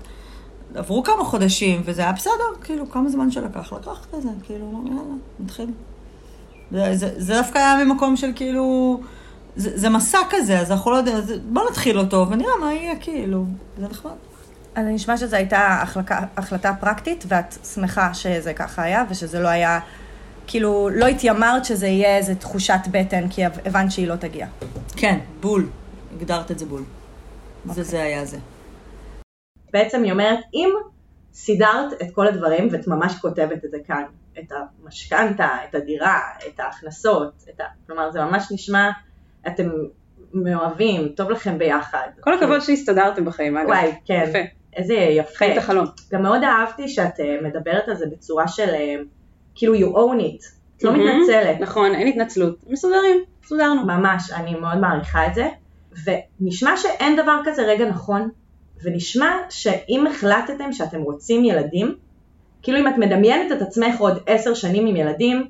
עברו 0.75 1.02
כמה 1.02 1.25
חודשים, 1.25 1.82
וזה 1.84 2.02
היה 2.02 2.12
בסדר, 2.12 2.32
כאילו, 2.62 2.90
כמה 2.90 3.08
זמן 3.08 3.31
שלקח, 3.31 3.72
לקח 3.72 4.06
כזה, 4.12 4.28
כאילו, 4.43 4.82
יאללה, 4.87 5.00
נתחיל. 5.40 5.70
זה, 6.70 6.96
זה, 6.96 7.11
זה 7.16 7.34
דווקא 7.34 7.58
היה 7.58 7.84
ממקום 7.84 8.16
של 8.16 8.32
כאילו, 8.34 9.00
זה, 9.58 9.78
זה 9.78 9.88
מסע 9.88 10.19
כזה, 10.31 10.60
אז 10.60 10.72
אנחנו 10.72 10.90
לא 10.90 10.97
יודעים, 10.97 11.16
אז 11.16 11.33
בוא 11.52 11.71
נתחיל 11.71 11.99
אותו, 11.99 12.26
ונראה 12.30 12.56
מה 12.61 12.75
יהיה, 12.75 12.97
כאילו, 13.00 13.44
זה 13.78 13.88
נחמד. 13.88 14.12
אז 14.75 14.87
נשמע 14.87 15.16
שזו 15.16 15.37
הייתה 15.37 15.78
החלקה, 15.83 16.21
החלטה 16.37 16.73
פרקטית, 16.80 17.25
ואת 17.28 17.54
שמחה 17.75 18.14
שזה 18.14 18.54
ככה 18.54 18.83
היה, 18.83 19.04
ושזה 19.09 19.40
לא 19.40 19.49
היה, 19.49 19.80
כאילו, 20.47 20.88
לא 20.92 21.06
התיימרת 21.06 21.64
שזה 21.64 21.87
יהיה 21.87 22.16
איזו 22.16 22.35
תחושת 22.35 22.80
בטן, 22.90 23.28
כי 23.28 23.44
הבנת 23.44 23.92
שהיא 23.92 24.09
לא 24.09 24.16
תגיע. 24.16 24.47
כן, 24.97 25.18
בול, 25.40 25.68
הגדרת 26.16 26.50
את 26.50 26.59
זה 26.59 26.66
בול. 26.66 26.83
זה, 27.64 27.83
זה 27.83 28.02
היה 28.02 28.25
זה. 28.25 28.38
בעצם 29.73 30.02
היא 30.02 30.12
אומרת, 30.12 30.38
אם 30.54 30.71
סידרת 31.35 31.92
את 32.02 32.14
כל 32.14 32.26
הדברים, 32.26 32.68
ואת 32.73 32.87
ממש 32.87 33.14
כותבת 33.21 33.64
את 33.64 33.71
זה 33.71 33.78
כאן, 33.87 34.02
את 34.38 34.52
המשכנתה, 34.52 35.49
את 35.68 35.75
הדירה, 35.75 36.21
את 36.49 36.61
ההכנסות, 36.61 37.44
את 37.54 37.61
ה... 37.61 37.64
כלומר 37.87 38.11
זה 38.11 38.21
ממש 38.21 38.49
נשמע, 38.50 38.90
אתם 39.47 39.68
מאוהבים, 40.35 41.09
טוב 41.09 41.30
לכם 41.30 41.59
ביחד. 41.59 42.09
כל 42.21 42.35
הכבוד 42.35 42.61
שהסתדרתם 42.61 43.25
בחיים, 43.25 43.57
אגב. 43.57 43.68
וואי, 43.68 43.92
כן. 44.04 44.25
יפה. 44.28 44.38
איזה 44.76 44.95
יפה. 44.95 45.37
חיים 45.37 45.52
את 45.52 45.59
החלום. 45.59 45.87
גם 46.12 46.23
מאוד 46.23 46.42
אהבתי 46.45 46.88
שאת 46.88 47.21
אה, 47.21 47.37
מדברת 47.42 47.88
על 47.88 47.95
זה 47.95 48.07
בצורה 48.07 48.49
של 48.49 48.68
אה, 48.75 48.95
כאילו 49.54 49.75
you 49.75 49.95
own 49.95 50.21
it, 50.21 50.45
את 50.76 50.83
לא. 50.83 50.92
מתנצלת. 50.92 51.61
נכון, 51.61 51.95
אין 51.95 52.07
התנצלות. 52.07 52.57
מסודרים, 52.66 53.16
סודרנו. 53.45 53.85
ממש, 53.87 54.33
אני 54.33 54.54
מאוד 54.54 54.78
מעריכה 54.78 55.26
את 55.26 55.35
זה, 55.35 55.49
ונשמע 56.04 56.76
שאין 56.76 57.16
דבר 57.16 57.40
כזה 57.45 57.62
רגע 57.62 57.88
נכון, 57.88 58.28
ונשמע 58.83 59.37
שאם 59.50 60.07
החלטתם 60.07 60.73
שאתם 60.73 61.00
רוצים 61.00 61.45
ילדים, 61.45 61.95
כאילו 62.62 62.78
אם 62.78 62.88
את 62.88 62.99
מדמיינת 62.99 63.52
את 63.52 63.62
עצמך 63.62 64.00
עוד 64.00 64.18
עשר 64.26 64.54
שנים 64.54 64.87
עם 64.87 64.97
ילדים, 64.97 65.49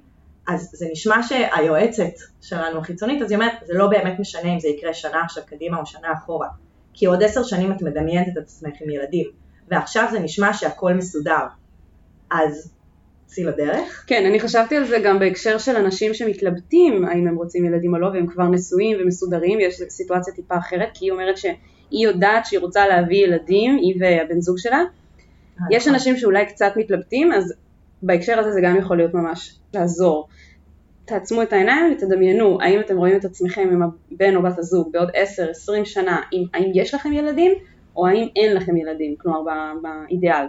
אז 0.49 0.71
זה 0.73 0.87
נשמע 0.93 1.23
שהיועצת 1.23 2.12
שלנו 2.40 2.78
החיצונית, 2.78 3.23
אז 3.23 3.31
היא 3.31 3.38
אומרת, 3.38 3.52
זה 3.67 3.75
לא 3.75 3.87
באמת 3.87 4.19
משנה 4.19 4.55
אם 4.55 4.61
זה 4.61 4.69
יקרה 4.69 4.95
שנה 4.95 5.23
עכשיו 5.25 5.43
קדימה 5.47 5.81
או 5.81 5.87
שנה 5.87 6.12
אחורה, 6.12 6.49
כי 6.95 7.07
עוד 7.07 7.23
עשר 7.23 7.43
שנים 7.43 7.73
את 7.73 7.83
מדמיינת 7.83 8.28
את 8.33 8.37
עצמך 8.37 8.73
עם 8.81 8.90
ילדים, 8.90 9.26
ועכשיו 9.69 10.09
זה 10.12 10.19
נשמע 10.19 10.52
שהכל 10.52 10.95
מסודר, 10.95 11.47
אז 12.31 12.73
צאי 13.26 13.45
לדרך. 13.45 14.05
כן, 14.07 14.26
אני 14.26 14.40
חשבתי 14.40 14.76
על 14.76 14.85
זה 14.85 14.99
גם 15.05 15.19
בהקשר 15.19 15.59
של 15.59 15.76
אנשים 15.76 16.14
שמתלבטים 16.14 17.05
האם 17.05 17.28
הם 17.28 17.37
רוצים 17.37 17.64
ילדים 17.64 17.95
או 17.95 17.99
לא, 17.99 18.07
והם 18.07 18.26
כבר 18.26 18.45
נשואים 18.45 18.99
ומסודרים, 19.00 19.61
יש 19.61 19.83
סיטואציה 19.88 20.35
טיפה 20.35 20.59
אחרת, 20.59 20.88
כי 20.95 21.05
היא 21.05 21.12
אומרת 21.12 21.38
שהיא 21.38 21.55
יודעת 21.90 22.47
שהיא 22.47 22.61
רוצה 22.61 22.88
להביא 22.88 23.25
ילדים, 23.25 23.76
היא 23.76 23.95
והבן 24.00 24.40
זוג 24.40 24.59
שלה. 24.59 24.83
יש 25.71 25.88
אנשים 25.88 26.17
שאולי 26.17 26.47
קצת 26.47 26.73
מתלבטים, 26.76 27.33
אז 27.33 27.55
בהקשר 28.02 28.38
הזה 28.38 28.52
זה 28.52 28.61
גם 28.62 28.76
יכול 28.76 28.97
להיות 28.97 29.14
ממש 29.14 29.59
לעזור. 29.75 30.28
תעצמו 31.05 31.43
את 31.43 31.52
העיניים 31.52 31.93
ותדמיינו 31.93 32.59
האם 32.61 32.81
אתם 32.81 32.97
רואים 32.97 33.17
את 33.17 33.25
עצמכם 33.25 33.69
עם 33.73 33.83
הבן 33.83 34.37
או 34.37 34.43
בת 34.43 34.59
הזוג 34.59 34.93
בעוד 34.93 35.09
10-20 35.11 35.14
שנה, 35.85 36.21
אם, 36.33 36.45
האם 36.55 36.71
יש 36.75 36.95
לכם 36.95 37.12
ילדים 37.12 37.52
או 37.97 38.07
האם 38.07 38.28
אין 38.37 38.57
לכם 38.57 38.76
ילדים, 38.76 39.14
כלומר 39.19 39.43
ב- 39.43 39.83
באידיאל. 39.83 40.47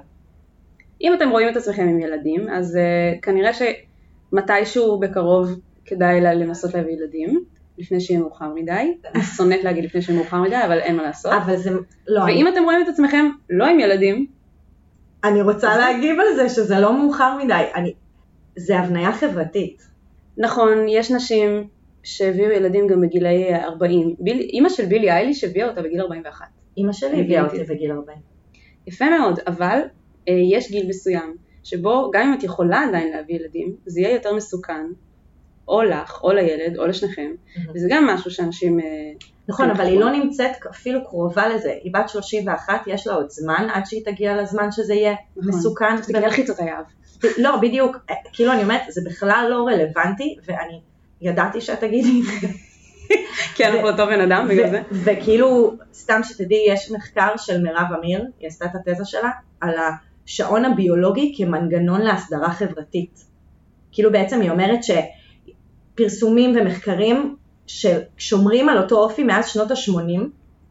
אם 1.02 1.14
אתם 1.14 1.30
רואים 1.30 1.50
את 1.50 1.58
עצמכם 1.58 1.84
עם 1.84 2.00
ילדים, 2.00 2.50
אז 2.50 2.76
uh, 2.78 3.20
כנראה 3.22 3.52
שמתישהו 3.54 5.00
בקרוב 5.00 5.60
כדאי 5.86 6.22
לה- 6.22 6.34
לנסות 6.34 6.74
להביא 6.74 6.94
ילדים, 6.94 7.44
לפני 7.78 8.00
שיהיה 8.02 8.20
מאוחר 8.20 8.54
מדי. 8.56 8.94
אני 9.16 9.24
שונאת 9.24 9.64
להגיד 9.64 9.84
לפני 9.84 10.02
שיהיה 10.02 10.20
מאוחר 10.20 10.42
מדי, 10.42 10.56
אבל 10.66 10.80
אין 10.80 10.96
מה 10.96 11.04
לעשות. 11.04 11.32
אבל 11.46 11.56
זה, 11.58 11.72
לא, 12.08 12.24
ואם 12.24 12.48
אתם 12.48 12.64
רואים 12.64 12.82
את 12.84 12.88
עצמכם 12.88 13.26
לא 13.50 13.66
עם 13.66 13.80
ילדים, 13.80 14.26
אני 15.24 15.42
רוצה 15.42 15.78
להגיב 15.78 16.20
על 16.20 16.36
זה 16.36 16.50
שזה 16.50 16.80
לא 16.80 16.98
מאוחר 16.98 17.38
מדי. 17.44 17.64
אני, 17.76 17.94
זה 18.56 18.80
הבניה 18.80 19.12
חברתית. 19.12 19.88
נכון, 20.38 20.88
יש 20.88 21.12
נשים 21.12 21.68
שהביאו 22.04 22.52
ילדים 22.52 22.88
גם 22.88 23.02
בגילאי 23.02 23.56
40. 23.56 24.16
ביל, 24.20 24.40
אימא 24.40 24.70
של 24.70 24.86
בילי 24.86 25.12
אייליש 25.12 25.44
הביאה 25.44 25.70
אותה 25.70 25.82
בגיל 25.82 26.02
41. 26.02 26.46
אימא 26.78 26.94
שלי 26.94 27.22
הביאה 27.22 27.44
אותי 27.44 27.64
בגיל 27.64 27.92
40. 27.92 28.18
יפה 28.88 29.06
מאוד, 29.10 29.40
אבל 29.48 29.80
אה, 30.28 30.34
יש 30.52 30.72
גיל 30.72 30.88
מסוים 30.88 31.36
שבו 31.64 32.12
גם 32.14 32.28
אם 32.28 32.34
את 32.34 32.44
יכולה 32.44 32.84
עדיין 32.84 33.12
להביא 33.12 33.36
ילדים, 33.36 33.76
זה 33.86 34.02
יהיה 34.02 34.14
יותר 34.14 34.34
מסוכן, 34.34 34.86
או 35.70 35.84
לך, 35.84 36.24
או 36.24 36.32
לילד, 36.32 36.78
או 36.78 36.88
לשניכם, 36.88 37.32
וזה 37.76 37.88
גם 37.90 38.08
משהו 38.08 38.32
שאנשים... 38.32 38.80
אה, 38.80 38.86
נכון, 39.48 39.66
כן, 39.66 39.72
אבל. 39.72 39.86
היא 39.86 40.00
לא 40.00 40.12
נמצאת 40.12 40.52
אפילו 40.70 41.06
קרובה 41.06 41.48
לזה. 41.48 41.74
היא 41.84 41.94
בת 41.94 42.10
31, 42.10 42.74
יש 42.88 43.08
לה 43.08 43.14
עוד 43.14 43.30
זמן 43.30 43.68
עד 43.74 43.86
שהיא 43.86 44.06
תגיע 44.06 44.42
לזמן 44.42 44.72
שזה 44.72 44.94
יהיה 44.94 45.16
נכון. 45.38 45.50
מסוכן. 45.50 46.02
תסתכלי 46.02 46.26
על 46.26 46.32
חיצות 46.32 46.60
היהב. 46.60 46.86
לא, 47.38 47.58
בדיוק. 47.58 47.98
אה, 48.10 48.16
כאילו 48.34 48.54
אני 48.54 48.64
אומרת, 48.64 48.82
זה 48.90 49.02
בכלל 49.06 49.48
לא 49.50 49.66
רלוונטי, 49.68 50.36
ואני 50.46 50.82
ידעתי 51.22 51.62
שאת 51.62 51.80
תגידי 51.80 52.22
את 52.22 52.42
זה. 52.42 52.48
כי 53.56 53.66
אנחנו 53.66 53.90
אותו 53.90 54.06
בן 54.06 54.22
אדם 54.22 54.48
בגלל 54.48 54.70
זה. 54.70 54.82
וכאילו, 54.92 55.74
סתם 55.94 56.22
שתדעי, 56.24 56.66
יש 56.70 56.92
מחקר 56.92 57.38
של 57.38 57.62
מירב 57.62 57.88
אמיר, 58.00 58.26
היא 58.40 58.48
עשתה 58.48 58.66
את 58.66 58.72
התזה 58.76 59.06
שלה, 59.06 59.30
על 59.62 59.74
השעון 60.26 60.66
הביולוגי 60.66 61.34
כמנגנון 61.38 62.02
להסדרה 62.02 62.50
חברתית. 62.50 63.26
כאילו 63.92 64.12
בעצם 64.12 64.42
היא 64.42 64.52
אומרת 64.52 64.84
שפרסומים 66.00 66.56
ומחקרים 66.60 67.36
ששומרים 67.68 68.70
על 68.70 68.78
אותו 68.78 68.96
אופי 68.98 69.24
מאז 69.24 69.48
שנות 69.48 69.72
ה-80, 69.72 70.20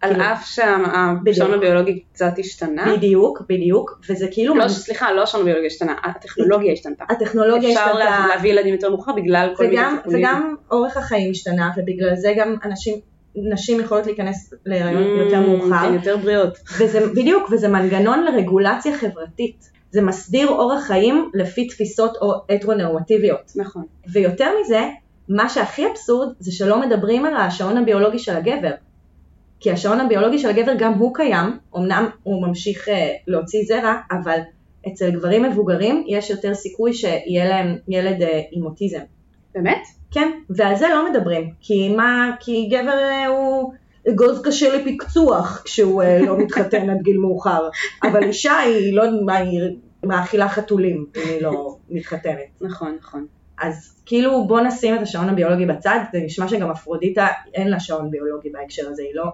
על 0.01 0.11
כאילו- 0.11 0.25
אף 0.33 0.47
שהשעון. 0.47 1.55
הביולוגי 1.55 2.01
קצת 2.13 2.33
השתנה. 2.39 2.95
בדיוק, 2.97 3.43
בדיוק, 3.49 4.01
וזה 4.11 4.27
כאילו, 4.31 4.55
לא, 4.55 4.69
סליחה, 4.69 5.13
לא 5.13 5.23
השעון 5.23 5.43
הביולוגי 5.43 5.67
השתנה, 5.67 5.95
הטכנולוגיה 6.05 6.73
השתנתה. 6.73 7.05
הטכנולוגיה 7.09 7.69
אפשר 7.71 7.81
השתנתה, 7.81 7.99
לה- 7.99 8.27
להביא 8.35 8.51
ילדים 8.51 8.75
יותר 8.75 8.91
מאוחר 8.91 9.13
בגלל 9.13 9.53
כל 9.57 9.65
מיני 9.65 9.77
וגם, 9.77 9.97
טיפולים. 9.97 10.19
וגם 10.21 10.55
אורך 10.71 10.97
החיים 10.97 11.31
השתנה, 11.31 11.71
ובגלל 11.77 12.17
זה 12.17 12.33
גם 12.37 12.57
אנשים, 12.65 12.95
נשים 13.37 13.81
יכולות 13.81 14.07
להיכנס 14.07 14.55
להיריון 14.67 15.03
יותר 15.03 15.41
מאוחר. 15.41 15.75
הן 15.75 15.95
יותר 15.95 16.17
בריאות. 16.17 16.59
וזה 16.79 17.07
בדיוק, 17.07 17.49
וזה 17.53 17.69
מנגנון 17.69 18.25
לרגולציה 18.25 18.97
חברתית. 18.99 19.71
זה 19.91 20.03
מסדיר 20.03 20.49
אורח 20.49 20.83
חיים 20.87 21.31
לפי 21.35 21.67
תפיסות 21.67 22.17
או 22.21 22.33
הטרונורמטיביות. 22.51 23.53
נכון. 23.57 23.83
ויותר 24.13 24.49
מזה, 24.61 24.81
מה 25.29 25.49
שהכי 25.49 25.87
אבסורד 25.91 26.29
זה 26.39 26.53
שלא 26.53 26.81
מדברים 26.81 27.25
על 27.25 27.37
השעון 27.37 27.77
הביולוגי 27.77 28.19
של 28.19 28.37
הגבר. 28.37 28.73
כי 29.61 29.73
השעון 29.73 30.01
הביולוגי 30.01 30.39
של 30.39 30.49
הגבר 30.49 30.73
גם 30.79 30.93
הוא 30.93 31.15
קיים, 31.15 31.59
אמנם 31.77 32.09
הוא 32.23 32.47
ממשיך 32.47 32.89
אה, 32.89 33.13
להוציא 33.27 33.65
זרע, 33.69 33.95
אבל 34.11 34.39
אצל 34.89 35.11
גברים 35.11 35.43
מבוגרים 35.43 36.05
יש 36.07 36.31
יותר 36.31 36.55
סיכוי 36.55 36.93
שיהיה 36.93 37.49
להם 37.49 37.77
ילד 37.89 38.23
אה, 38.23 38.41
עם 38.53 38.67
אוטיזם. 38.67 39.01
באמת? 39.55 39.83
כן, 40.11 40.31
ועל 40.51 40.77
זה 40.77 40.87
לא 40.89 41.11
מדברים, 41.11 41.51
כי 41.61 41.89
מה, 41.97 42.31
כי 42.41 42.69
גבר 42.71 42.99
אה, 42.99 43.27
הוא 43.27 43.73
אגוז 44.11 44.43
קשה 44.45 44.77
לפקצוח 44.77 45.63
כשהוא 45.65 46.03
אה, 46.03 46.19
לא 46.19 46.39
מתחתן 46.39 46.91
עד 46.91 47.03
גיל 47.03 47.19
מאוחר, 47.19 47.69
אבל 48.03 48.23
אישה 48.23 48.59
היא 48.59 48.97
לא, 48.97 49.05
מה, 49.25 49.37
היא 49.37 49.61
מאכילה 50.05 50.49
חתולים 50.49 51.07
אם 51.17 51.29
היא 51.29 51.43
לא 51.43 51.77
מתחתנת. 51.91 52.49
נכון, 52.61 52.97
נכון. 53.01 53.27
אז 53.61 54.03
כאילו 54.07 54.47
בוא 54.47 54.61
נשים 54.61 54.95
את 54.95 55.03
השעון 55.03 55.29
הביולוגי 55.29 55.67
בצד, 55.67 55.99
זה 56.13 56.19
נשמע 56.25 56.49
שגם 56.49 56.71
אפרודיטה 56.71 57.27
אין 57.55 57.69
לה 57.69 57.81
שעון 57.81 58.11
ביולוגי 58.11 58.51
בהקשר 58.51 58.89
הזה, 58.91 59.03
היא 59.03 59.15
לא, 59.15 59.25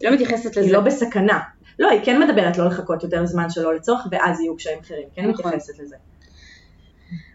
היא 0.00 0.08
לא 0.08 0.14
מתייחסת 0.14 0.50
לזה. 0.56 0.60
היא 0.60 0.72
לא 0.72 0.80
בסכנה. 0.80 1.40
לא, 1.78 1.90
היא 1.90 2.00
כן 2.04 2.20
מדברת 2.20 2.58
לא 2.58 2.66
לחכות 2.66 3.02
יותר 3.02 3.26
זמן 3.26 3.50
שלא 3.50 3.74
לצורך, 3.74 4.06
ואז 4.10 4.40
יהיו 4.40 4.56
קשיים 4.56 4.78
אחרים, 4.78 5.08
כן 5.14 5.28
נכון. 5.28 5.46
מתייחסת 5.46 5.78
לזה. 5.78 5.96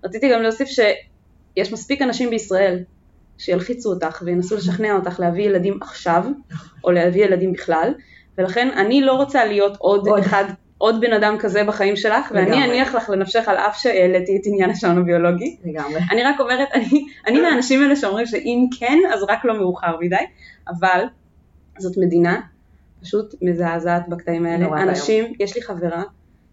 רציתי 0.04 0.30
גם 0.34 0.42
להוסיף 0.42 0.70
שיש 0.70 1.74
מספיק 1.74 2.02
אנשים 2.02 2.30
בישראל 2.30 2.84
שילחיצו 3.38 3.90
אותך 3.94 4.22
וינסו 4.26 4.56
לשכנע 4.56 4.96
אותך 4.96 5.20
להביא 5.20 5.44
ילדים 5.44 5.80
עכשיו, 5.82 6.24
או 6.84 6.92
להביא 6.92 7.26
ילדים 7.26 7.54
בכלל, 7.54 7.94
ולכן 8.38 8.70
אני 8.70 9.02
לא 9.02 9.14
רוצה 9.14 9.46
להיות 9.46 9.78
עוד 9.78 10.08
עוד. 10.08 10.20
אחד, 10.20 10.44
עוד 10.78 11.02
בן 11.02 11.14
אדם 11.14 11.36
כזה 11.40 11.64
בחיים 11.64 11.96
שלך, 11.96 12.32
ואני 12.32 12.52
לגמרי. 12.52 12.66
אניח 12.66 12.96
לך 12.96 13.10
לנפשך 13.10 13.48
על 13.48 13.58
אף 13.58 13.80
שהעליתי 13.80 14.38
את 14.38 14.42
עניין 14.46 14.70
השעון 14.70 14.98
הביולוגי. 14.98 15.58
לגמרי. 15.66 16.00
אני 16.12 16.24
רק 16.24 16.40
אומרת, 16.40 16.68
אני, 16.74 17.06
אני 17.28 17.42
מהאנשים 17.42 17.84
האלה 17.84 17.96
שאומרים 17.96 18.26
שאם 18.26 18.66
כן, 18.80 18.98
אז 19.14 19.24
רק 19.24 19.46
לא 19.46 19.58
מאוחר 19.58 19.98
מדי, 20.00 20.16
אבל 20.68 21.04
זאת 21.80 21.98
מדינה 21.98 22.42
פשוט 23.02 23.36
מזעזעת 23.42 24.10
בקטעים 24.10 24.46
האלה. 24.46 24.68
אנשים, 24.82 25.34
יש 25.40 25.56
לי 25.56 25.62
חברה 25.62 26.04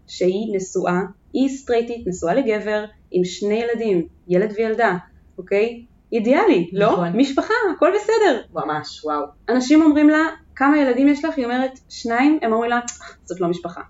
שהיא 0.07 0.55
נשואה, 0.55 0.99
היא 1.33 1.49
סטרייטית, 1.49 2.07
נשואה 2.07 2.33
לגבר, 2.33 2.85
עם 3.11 3.23
שני 3.23 3.63
ילדים, 3.63 4.07
ילד 4.27 4.53
וילדה, 4.57 4.97
אוקיי? 5.37 5.85
אידיאלי, 6.13 6.69
לא? 6.73 6.91
נכון. 6.91 7.07
משפחה, 7.15 7.53
הכל 7.75 7.91
בסדר. 7.95 8.41
ממש, 8.53 9.05
וואו. 9.05 9.25
אנשים 9.49 9.81
אומרים 9.81 10.09
לה, 10.09 10.19
כמה 10.55 10.81
ילדים 10.81 11.07
יש 11.07 11.25
לך? 11.25 11.37
היא 11.37 11.45
אומרת, 11.45 11.79
שניים, 11.89 12.39
הם 12.41 12.53
אומרים 12.53 12.69
לה, 12.69 12.79
זאת 13.23 13.41
לא 13.41 13.47
משפחה. 13.47 13.81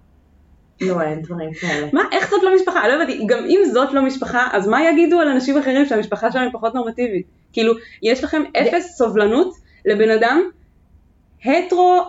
לא, 0.81 1.01
אין 1.01 1.21
דברים 1.21 1.53
כאלה. 1.53 1.87
מה, 1.93 2.03
איך 2.11 2.29
זאת 2.29 2.43
לא 2.43 2.55
משפחה? 2.55 2.87
לא 2.87 2.93
הבנתי, 2.93 3.25
גם 3.25 3.43
אם 3.45 3.59
זאת 3.73 3.93
לא 3.93 4.01
משפחה, 4.01 4.47
אז 4.51 4.67
מה 4.67 4.89
יגידו 4.89 5.19
על 5.19 5.27
אנשים 5.27 5.57
אחרים 5.57 5.85
שהמשפחה 5.85 6.31
שלהם 6.31 6.51
פחות 6.51 6.75
נורמטיבית? 6.75 7.25
כאילו, 7.53 7.73
יש 8.03 8.23
לכם 8.23 8.43
אפס 8.57 8.97
סובלנות 8.97 9.55
לבן 9.85 10.09
אדם 10.09 10.41
הטרו, 11.45 12.01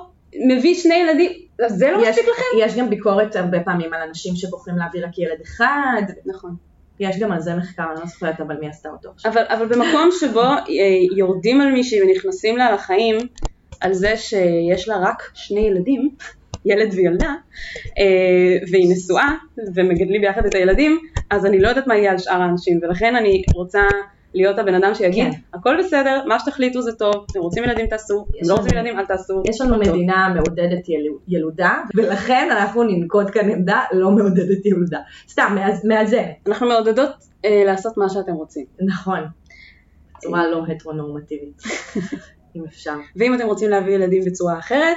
מביא 0.48 0.74
שני 0.74 0.94
ילדים, 0.94 1.30
זה 1.68 1.90
לא 1.90 2.02
יש, 2.02 2.08
מספיק 2.08 2.24
לכם? 2.24 2.42
יש 2.58 2.76
גם 2.76 2.90
ביקורת 2.90 3.36
הרבה 3.36 3.60
פעמים 3.60 3.94
על 3.94 4.02
אנשים 4.08 4.36
שבוחרים 4.36 4.78
להביא 4.78 5.06
רק 5.06 5.18
ילד 5.18 5.40
אחד, 5.42 6.02
נכון. 6.26 6.56
יש 7.00 7.18
גם 7.18 7.32
על 7.32 7.40
זה 7.40 7.54
מחקר, 7.54 7.84
אני 7.92 8.00
לא 8.00 8.06
זוכרת 8.06 8.40
אבל 8.40 8.56
מי 8.60 8.68
עשתה 8.68 8.88
אותו 8.88 9.10
עכשיו. 9.10 9.32
אבל, 9.32 9.42
אבל 9.48 9.66
במקום 9.66 10.08
שבו 10.20 10.40
אה, 10.40 10.62
יורדים 11.16 11.60
על 11.60 11.72
מישהי 11.72 12.02
ונכנסים 12.02 12.56
לה 12.56 12.72
לחיים, 12.72 13.16
על 13.80 13.92
זה 13.92 14.16
שיש 14.16 14.88
לה 14.88 14.96
רק 14.98 15.30
שני 15.34 15.60
ילדים, 15.60 16.10
ילד 16.66 16.94
וילדה, 16.94 17.34
אה, 17.98 18.04
והיא 18.72 18.92
נשואה, 18.92 19.28
ומגדלים 19.74 20.20
ביחד 20.20 20.46
את 20.46 20.54
הילדים, 20.54 20.98
אז 21.30 21.46
אני 21.46 21.60
לא 21.60 21.68
יודעת 21.68 21.86
מה 21.86 21.96
יהיה 21.96 22.10
על 22.10 22.18
שאר 22.18 22.42
האנשים, 22.42 22.78
ולכן 22.82 23.16
אני 23.16 23.42
רוצה 23.54 23.82
להיות 24.34 24.58
הבן 24.58 24.74
אדם 24.74 24.94
שיגיד, 24.94 25.32
כן. 25.32 25.58
הכל 25.58 25.76
בסדר, 25.78 26.22
מה 26.26 26.38
שתחליטו 26.38 26.82
זה 26.82 26.92
טוב, 26.92 27.26
אתם 27.30 27.40
רוצים 27.40 27.64
ילדים 27.64 27.86
תעשו, 27.86 28.26
אתם 28.30 28.48
לא 28.48 28.54
רוצים 28.54 28.72
ילדים 28.78 28.98
אל 28.98 29.04
תעשו. 29.06 29.42
יש 29.44 29.60
לנו 29.60 29.74
טוב. 29.84 29.88
מדינה 29.88 30.28
מעודדת 30.34 30.88
ילו- 30.88 31.18
ילודה, 31.28 31.74
ולכן 31.94 32.48
אנחנו 32.52 32.82
ננקוט 32.82 33.26
כאן 33.32 33.50
עמדה 33.50 33.80
לא 33.92 34.10
מעודדת 34.10 34.66
ילודה. 34.66 34.98
סתם, 35.28 35.52
מאז- 35.54 35.84
מאזנת. 35.84 36.48
אנחנו 36.48 36.68
מעודדות 36.68 37.10
אה, 37.44 37.62
לעשות 37.66 37.96
מה 37.96 38.08
שאתם 38.08 38.32
רוצים. 38.32 38.64
נכון. 38.86 39.18
בצורה 40.18 40.46
לא 40.50 40.64
הטרונורמטיבית, 40.68 41.62
אם 42.56 42.64
אפשר. 42.68 42.94
ואם 43.16 43.34
אתם 43.34 43.46
רוצים 43.46 43.70
להביא 43.70 43.94
ילדים 43.94 44.22
בצורה 44.26 44.58
אחרת, 44.58 44.96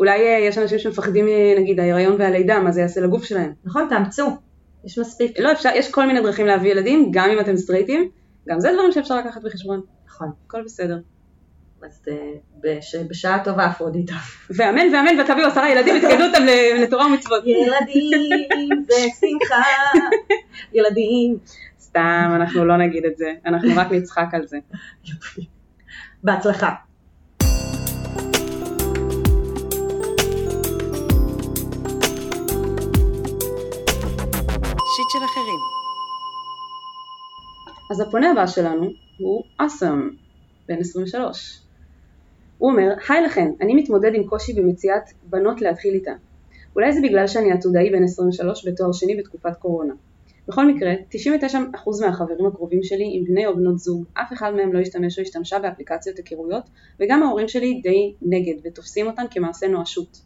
אולי 0.00 0.26
אה, 0.26 0.38
יש 0.38 0.58
אנשים 0.58 0.78
שמפחדים 0.78 1.28
אה, 1.28 1.54
נגיד 1.58 1.80
ההיריון 1.80 2.16
והלידה, 2.18 2.60
מה 2.60 2.70
זה 2.72 2.80
יעשה 2.80 3.00
לגוף 3.00 3.24
שלהם. 3.24 3.52
נכון, 3.64 3.86
תאמצו. 3.90 4.36
יש 4.84 4.98
מספיק. 4.98 5.38
לא 5.38 5.52
אפשר, 5.52 5.68
יש 5.74 5.90
כל 5.90 6.06
מיני 6.06 6.20
דרכים 6.22 6.46
להביא 6.46 6.70
ילדים, 6.70 7.08
גם 7.12 7.30
אם 7.30 7.40
אתם 7.40 7.56
סטרייטים, 7.56 8.10
גם 8.48 8.60
זה 8.60 8.70
דברים 8.74 8.92
שאפשר 8.92 9.16
לקחת 9.16 9.42
בחשבון, 9.42 9.80
נכון. 10.06 10.30
הכל 10.46 10.62
בסדר. 10.64 10.98
אז 11.86 12.02
אה, 12.08 12.14
בש- 12.60 12.94
בשעה 12.94 13.44
טובה 13.44 13.66
אפרודיטה. 13.66 14.14
ואמן 14.50 14.86
ואמן 14.94 15.20
ותביאו 15.20 15.46
עשרה 15.46 15.70
ילדים 15.70 15.94
ותקדו 15.96 16.24
אותם 16.24 16.42
לתורה 16.82 17.06
ומצוות. 17.06 17.44
ילדים 17.46 18.68
ושמחה, 18.88 19.62
ילדים. 20.72 21.38
סתם, 21.80 22.30
אנחנו 22.36 22.64
לא 22.64 22.76
נגיד 22.76 23.04
את 23.04 23.16
זה, 23.16 23.32
אנחנו 23.46 23.68
רק 23.76 23.92
נצחק 23.92 24.26
על 24.32 24.46
זה. 24.46 24.58
בהצלחה. 26.24 26.70
שיט 34.96 35.10
של 35.10 35.24
אחרים. 35.24 35.60
אז 37.90 38.00
הפונה 38.00 38.30
הבא 38.30 38.46
שלנו 38.46 38.90
הוא 39.18 39.42
אסם, 39.58 40.08
בן 40.68 40.78
23. 40.78 41.60
הוא 42.58 42.70
אומר, 42.70 42.94
היי 43.08 43.22
לכן, 43.22 43.50
אני 43.60 43.74
מתמודד 43.74 44.14
עם 44.14 44.24
קושי 44.24 44.52
במציאת 44.52 45.02
בנות 45.22 45.60
להתחיל 45.60 45.94
איתה. 45.94 46.12
אולי 46.76 46.92
זה 46.92 47.00
בגלל 47.02 47.26
שאני 47.26 47.52
עתודאי 47.52 47.90
בן 47.90 48.04
23 48.04 48.68
בתואר 48.68 48.92
שני 48.92 49.16
בתקופת 49.16 49.56
קורונה. 49.56 49.94
בכל 50.48 50.72
מקרה, 50.72 50.92
99% 51.10 51.54
מהחברים 52.00 52.46
הקרובים 52.46 52.82
שלי 52.82 53.10
עם 53.12 53.24
בני 53.24 53.46
או 53.46 53.56
בנות 53.56 53.78
זוג, 53.78 54.04
אף 54.14 54.32
אחד 54.32 54.54
מהם 54.54 54.72
לא 54.72 54.78
השתמש 54.78 55.18
או 55.18 55.22
השתמשה 55.22 55.58
באפליקציות 55.58 56.16
היכרויות, 56.16 56.64
וגם 57.00 57.22
ההורים 57.22 57.48
שלי 57.48 57.80
די 57.82 58.14
נגד 58.22 58.54
ותופסים 58.64 59.06
אותן 59.06 59.24
כמעשה 59.30 59.68
נואשות. 59.68 60.20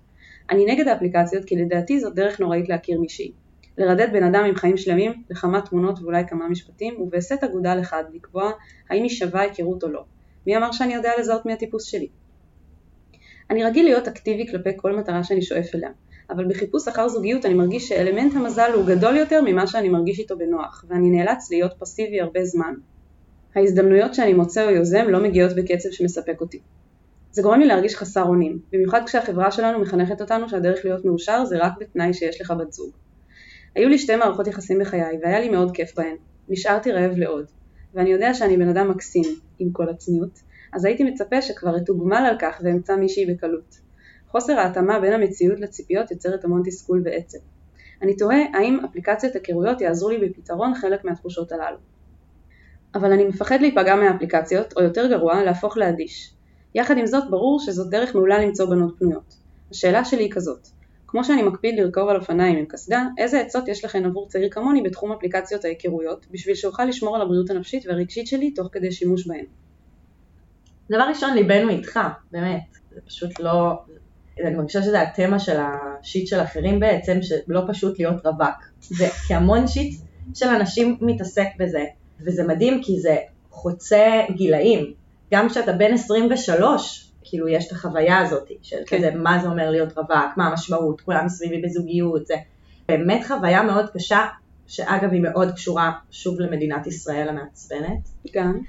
אני 0.51 0.67
נגד 0.67 0.89
האפליקציות 0.89 1.45
כי 1.45 1.57
לדעתי 1.57 2.01
זאת 2.01 2.15
דרך 2.15 2.41
נוראית 2.41 2.69
להכיר 2.69 3.01
מישהי. 3.01 3.33
לרדד 3.79 4.09
בן 4.13 4.23
אדם 4.23 4.45
עם 4.45 4.55
חיים 4.55 4.77
שלמים, 4.77 5.23
לכמה 5.31 5.61
תמונות 5.61 5.99
ואולי 6.03 6.23
כמה 6.29 6.49
משפטים, 6.49 7.01
ובהסט 7.01 7.45
אגודל 7.45 7.81
אחד 7.81 8.05
לקבוע 8.13 8.51
האם 8.91 9.03
היא 9.03 9.11
שווה 9.11 9.41
היכרות 9.41 9.83
או 9.83 9.89
לא. 9.89 10.05
מי 10.47 10.57
אמר 10.57 10.73
שאני 10.73 10.95
יודע 10.95 11.11
לזהות 11.19 11.47
מי 11.47 11.53
הטיפוס 11.53 11.85
שלי? 11.85 12.09
אני 13.51 13.65
רגיל 13.65 13.85
להיות 13.85 14.09
אקטיבי 14.09 14.47
כלפי 14.51 14.71
כל 14.77 14.97
מטרה 14.97 15.25
שאני 15.25 15.43
שואף 15.43 15.75
אליה, 15.75 15.91
אבל 16.31 16.45
בחיפוש 16.45 16.89
אחר 16.89 17.09
זוגיות 17.09 17.47
אני 17.47 17.55
מרגיש 17.55 17.89
שאלמנט 17.89 18.37
המזל 18.37 18.71
הוא 18.75 18.87
גדול 18.87 19.17
יותר 19.17 19.43
ממה 19.45 19.67
שאני 19.67 19.89
מרגיש 19.89 20.19
איתו 20.19 20.39
בנוח, 20.39 20.85
ואני 20.89 21.11
נאלץ 21.11 21.51
להיות 21.51 21.73
פסיבי 21.79 22.21
הרבה 22.21 22.45
זמן. 22.45 22.75
ההזדמנויות 23.55 24.15
שאני 24.15 24.33
מוצא 24.33 24.65
או 24.65 24.71
יוזם 24.71 25.09
לא 25.09 25.23
מגיעות 25.23 25.53
בקצב 25.57 25.89
שמספק 25.91 26.41
אותי. 26.41 26.61
זה 27.33 27.43
גורם 27.43 27.61
לי 27.61 27.67
להרגיש 27.67 27.97
חסר 27.97 28.23
אונים, 28.23 28.59
במיוחד 28.73 29.01
כשהחברה 29.07 29.51
שלנו 29.51 29.79
מחנכת 29.79 30.21
אותנו 30.21 30.49
שהדרך 30.49 30.85
להיות 30.85 31.05
מאושר 31.05 31.45
זה 31.45 31.59
רק 31.59 31.73
בתנאי 31.81 32.15
שיש 32.15 32.41
לך 32.41 32.51
בת 32.51 32.73
זוג. 32.73 32.91
היו 33.77 33.89
לי 33.89 33.99
שתי 33.99 34.17
מערכות 34.17 34.47
יחסים 34.47 34.79
בחיי 34.79 35.19
והיה 35.23 35.41
לי 35.41 35.49
מאוד 35.49 35.71
כיף 35.75 35.97
בהן. 35.97 36.17
נשארתי 36.49 36.93
רעב 36.93 37.17
לעוד. 37.17 37.45
ואני 37.95 38.11
יודע 38.11 38.35
שאני 38.35 38.57
בן 38.57 38.69
אדם 38.69 38.91
מקסים, 38.91 39.25
עם 39.59 39.73
כל 39.73 39.89
הצניעות, 39.89 40.41
אז 40.73 40.85
הייתי 40.85 41.05
מצפה 41.05 41.43
שכבר 41.43 41.77
אתוגמל 41.77 42.27
על 42.31 42.37
כך 42.41 42.61
ואמצא 42.65 42.97
מישהי 42.97 43.27
בקלות. 43.27 43.81
חוסר 44.29 44.59
ההתאמה 44.59 45.01
בין 45.01 45.13
המציאות 45.13 45.61
לציפיות 45.61 46.11
יוצרת 46.11 46.45
המון 46.45 46.63
תסכול 46.65 47.03
ועצב. 47.05 47.39
אני 48.03 48.17
תוהה 48.17 48.39
האם 48.55 48.79
אפליקציות 48.85 49.35
היכרויות 49.35 49.81
יעזרו 49.81 50.11
לי 50.11 50.29
בפתרון 50.29 50.75
חלק 50.75 51.05
מהתחושות 51.05 51.53
הללו. 51.53 51.77
אבל 52.95 53.13
אני 53.13 53.25
מפחד 53.25 53.61
להיפגע 53.61 53.97
מהאפליקציות, 53.97 54.77
או 54.77 54.83
יותר 54.83 55.07
גרוע, 55.09 55.43
להפוך 55.43 55.77
לאדיש. 55.77 56.35
יחד 56.75 56.99
עם 56.99 57.07
זאת, 57.07 57.31
ברור 57.31 57.61
שזאת 57.61 57.91
דרך 57.91 58.15
מעולה 58.15 58.39
למצוא 58.39 58.67
בנות 58.67 58.99
פנויות. 58.99 59.37
השאלה 59.71 60.05
שלי 60.05 60.23
היא 60.23 60.33
כזאת, 60.33 60.69
כמו 61.15 61.25
שאני 61.25 61.43
מקפיד 61.43 61.79
לרכוב 61.79 62.09
על 62.09 62.17
אופניים 62.17 62.59
עם 62.59 62.65
קסדה, 62.67 63.07
איזה 63.19 63.41
עצות 63.41 63.69
יש 63.69 63.85
לכן 63.85 64.05
עבור 64.05 64.29
צעיר 64.29 64.49
כמוני 64.51 64.83
בתחום 64.83 65.13
אפליקציות 65.13 65.65
ההיכרויות, 65.65 66.27
בשביל 66.31 66.55
שאוכל 66.55 66.85
לשמור 66.85 67.17
על 67.17 67.23
הבריאות 67.23 67.51
הנפשית 67.51 67.87
והרגשית 67.87 68.27
שלי 68.27 68.51
תוך 68.51 68.69
כדי 68.73 68.93
שימוש 68.93 69.27
בהן? 69.27 69.45
דבר 70.91 71.03
ראשון, 71.09 71.35
ליבנו 71.35 71.69
איתך, 71.69 72.01
באמת. 72.33 72.63
זה 72.95 73.01
פשוט 73.07 73.41
לא... 73.41 73.83
אני 74.45 74.55
מרגישה 74.55 74.83
שזה 74.83 75.03
התמה 75.03 75.39
של 75.39 75.57
השיט 75.59 76.27
של 76.27 76.41
אחרים 76.41 76.81
בעצם, 76.81 77.19
שלא 77.23 77.61
פשוט 77.69 77.99
להיות 77.99 78.27
רווק. 78.27 78.71
זה 78.81 79.07
כי 79.27 79.35
המון 79.35 79.67
שיט 79.67 80.01
של 80.35 80.49
אנשים 80.49 80.99
מתעסק 81.01 81.47
בזה, 81.59 81.85
וזה 82.21 82.45
מדהים 82.45 82.83
כי 82.83 83.01
זה 83.01 83.17
חוצה 83.51 84.21
גילאים. 84.37 84.95
גם 85.33 85.49
כשאתה 85.49 85.73
בן 85.73 85.93
23, 85.93 87.13
כאילו 87.25 87.49
יש 87.49 87.67
את 87.67 87.73
החוויה 87.73 88.19
הזאת 88.19 88.49
של 88.63 88.77
כן. 88.87 88.97
כזה 88.97 89.11
מה 89.11 89.39
זה 89.43 89.49
אומר 89.49 89.71
להיות 89.71 89.99
רווק, 89.99 90.37
מה 90.37 90.47
המשמעות, 90.47 91.01
כולם 91.01 91.29
סביבי 91.29 91.63
בזוגיות, 91.63 92.27
זה 92.27 92.35
באמת 92.89 93.27
חוויה 93.27 93.63
מאוד 93.63 93.91
קשה, 93.91 94.27
שאגב 94.67 95.13
היא 95.13 95.21
מאוד 95.21 95.53
קשורה 95.53 95.93
שוב 96.11 96.41
למדינת 96.41 96.87
ישראל 96.87 97.29
המעצבנת. 97.29 98.09
גם. 98.35 98.61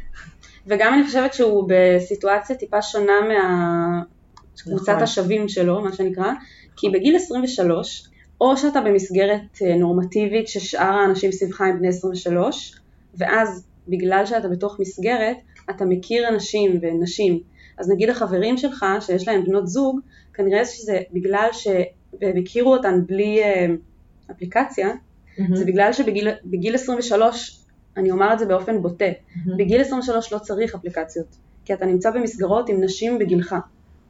וגם 0.68 0.94
אני 0.94 1.04
חושבת 1.04 1.34
שהוא 1.34 1.70
בסיטואציה 1.70 2.56
טיפה 2.56 2.82
שונה 2.82 3.14
מהקבוצת 3.22 4.90
נכון. 4.90 5.04
השווים 5.04 5.48
שלו, 5.48 5.82
מה 5.82 5.94
שנקרא, 5.94 6.32
כי 6.76 6.90
בגיל 6.90 7.16
23, 7.16 8.10
או 8.42 8.58
שאתה 8.58 8.82
במסגרת 8.82 9.62
אה, 9.62 9.76
נורמטיבית 9.76 10.48
ששאר 10.48 10.94
האנשים 10.94 11.32
סביבך 11.32 11.62
הם 11.62 11.80
בני 11.80 11.88
23, 11.88 12.80
ואז 13.18 13.66
בגלל 13.88 14.26
שאתה 14.26 14.48
בתוך 14.48 14.80
מסגרת, 14.80 15.38
אתה 15.70 15.86
מכיר 15.86 16.28
אנשים 16.28 16.80
ונשים. 16.82 17.40
אז 17.78 17.90
נגיד 17.90 18.10
החברים 18.10 18.58
שלך 18.58 18.86
שיש 19.00 19.28
להם 19.28 19.46
בנות 19.46 19.68
זוג, 19.68 20.00
כנראה 20.34 20.66
שזה 20.66 21.00
בגלל 21.14 21.50
שהם 21.52 22.38
הכירו 22.42 22.74
אותן 22.74 23.06
בלי 23.06 23.44
אה, 23.44 23.66
אפליקציה, 24.32 24.90
זה 25.54 25.66
בגלל 25.66 25.94
שבגיל 25.94 26.28
בגיל 26.46 26.76
23, 26.76 27.60
אני 27.98 28.12
אומר 28.12 28.34
את 28.34 28.40
זה 28.40 28.46
באופן 28.46 28.82
בוטה, 28.82 29.06
בגיל 29.58 29.82
23 29.82 30.34
לא 30.34 30.40
צריך 30.40 30.76
אפליקציות, 30.76 31.36
כי 31.66 31.74
אתה 31.74 31.86
נמצא 31.86 32.12
במסגרות 32.12 32.70
עם 32.70 32.84
נשים 32.84 33.20
בגילך. 33.20 33.56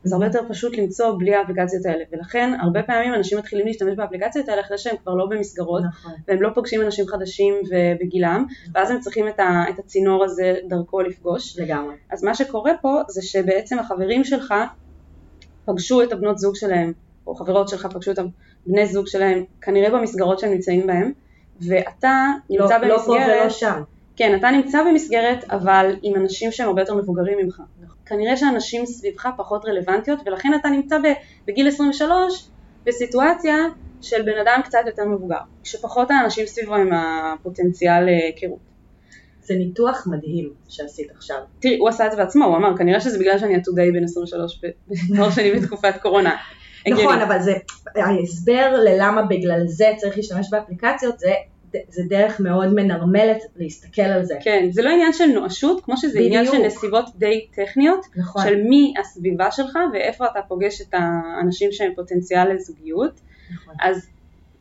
זה 0.06 0.15
הרבה 0.15 0.26
יותר 0.26 0.39
פשוט 0.50 0.78
למצוא 0.78 1.15
בלי 1.20 1.36
האפליקציות 1.36 1.86
האלה, 1.86 2.04
ולכן 2.12 2.54
הרבה 2.62 2.84
פעמים 2.84 3.13
אנשים 3.13 3.38
מתחילים 3.38 3.65
להשתמש 3.65 3.94
באפליקציות 3.96 4.50
האלה 4.50 4.62
אחרי 4.62 4.78
שהם 4.78 4.96
כבר 5.04 5.13
לא 5.13 5.26
במסגרות, 5.30 5.84
נכון. 5.84 6.12
והם 6.28 6.41
לא 6.41 6.50
פוגשים 6.56 6.82
אנשים 6.82 7.08
חדשים 7.08 7.56
ובגילם, 7.70 8.46
ואז 8.74 8.91
הם 8.91 9.00
צריכים 9.00 9.28
את, 9.28 9.39
ה, 9.39 9.63
את 9.70 9.80
הצינור 9.80 10.24
הזה 10.24 10.56
דרכו 10.68 11.02
לפגוש. 11.02 11.60
לגמרי. 11.60 11.96
אז 12.12 12.24
מה 12.24 12.36
שקורה 12.36 12.72
פה 12.82 13.02
זה 13.08 13.22
שבעצם 13.22 13.80
החברים 13.80 14.24
שלך 14.24 14.54
פגשו 15.65 16.04
את 16.04 16.12
הבנות 16.12 16.38
זוג 16.38 16.56
שלהם, 16.56 16.94
או 17.28 17.36
חברות 17.36 17.70
שלך 17.70 17.86
פגשו 17.86 18.12
את 18.12 18.20
הבני 18.65 18.86
זוג 18.88 19.08
שלהם, 19.08 19.44
כנראה 19.62 20.00
במסגרות 20.00 20.39
שהם 20.39 20.52
נמצאים 20.52 20.88
בהם, 20.88 21.12
ואתה 21.62 22.26
נמצא 22.50 22.78
לא, 22.78 22.88
לא 22.88 22.98
פה 22.98 23.04
במסגרת, 23.04 23.41
ולא 23.41 23.50
שם. 23.50 23.82
כן, 24.15 24.36
אתה 24.36 24.51
נמצא 24.51 24.84
במסגרת, 24.84 25.43
אבל 25.43 25.95
עם 26.01 26.15
אנשים 26.15 26.51
שהם 26.51 26.67
הרבה 26.67 26.82
יותר 26.82 26.95
מבוגרים 26.95 27.38
ממך. 27.38 27.62
כנראה 28.06 28.38
שאנשים 28.38 28.86
סביבך 28.86 29.30
פחות 29.38 29.65
רלוונטיות, 29.65 30.19
ולכן 30.25 30.49
אתה 30.62 30.69
נמצא 30.69 30.97
בגיל 31.47 31.67
23 31.67 32.47
בסיטואציה 32.84 33.56
של 34.01 34.21
בן 34.21 34.38
אדם 34.41 34.62
קצת 34.63 34.80
יותר 34.86 35.06
מבוגר, 35.06 35.38
שפחות 35.63 36.12
האנשים 36.12 36.45
סביבו 36.45 36.75
עם 36.75 36.89
הפוטנציאל 36.93 38.10
אה, 38.10 38.25
היכרות. 38.25 38.60
זה 39.41 39.56
ניתוח 39.56 40.08
מדהים 40.08 40.54
שעשית 40.67 41.12
עכשיו. 41.15 41.38
תראי, 41.60 41.78
הוא 41.78 41.89
עשה 41.89 42.06
את 42.06 42.12
זה 42.12 42.17
בעצמו, 42.17 42.45
הוא 42.45 42.58
אמר, 42.58 42.78
כנראה 42.78 42.99
שזה 42.99 43.19
בגלל 43.19 43.39
שאני 43.39 43.56
עתודי 43.56 43.91
בן 43.91 44.04
23 44.04 44.62
ב- 44.63 44.93
בתואר 45.13 45.32
שני 45.32 45.51
בתקופת 45.51 45.93
קורונה. 46.01 46.36
נכון. 46.91 47.21
אבל 47.21 47.41
זה, 47.41 47.54
ההסבר 47.95 48.80
ללמה 48.84 49.21
בגלל 49.21 49.62
זה 49.67 49.86
צריך 49.97 50.17
להשתמש 50.17 50.47
באפליקציות, 50.51 51.19
זה, 51.19 51.32
זה 51.90 52.04
דרך 52.10 52.40
מאוד 52.40 52.74
מנרמלת 52.74 53.38
להסתכל 53.56 54.02
על 54.02 54.24
זה. 54.26 54.36
כן, 54.42 54.68
זה 54.72 54.82
לא 54.82 54.90
עניין 54.90 55.14
של 55.14 55.26
נואשות, 55.26 55.86
כמו 55.86 55.98
שזה 55.98 56.20
עניין 56.20 56.46
של 56.46 56.52
בדיוק. 56.52 56.66
נסיבות 56.66 57.06
די 57.16 57.48
טכניות, 57.56 58.06
נכון. 58.16 58.44
של 58.44 58.64
מי 58.64 58.94
הסביבה 59.00 59.52
שלך 59.52 59.78
ואיפה 59.94 60.26
אתה 60.26 60.40
פוגש 60.48 60.82
את 60.82 60.94
האנשים 60.94 61.72
שהם 61.72 61.92
פוטנציאל 61.96 62.54
לזוגיות. 62.54 63.22
נכון. 63.54 63.74
אז 63.82 64.08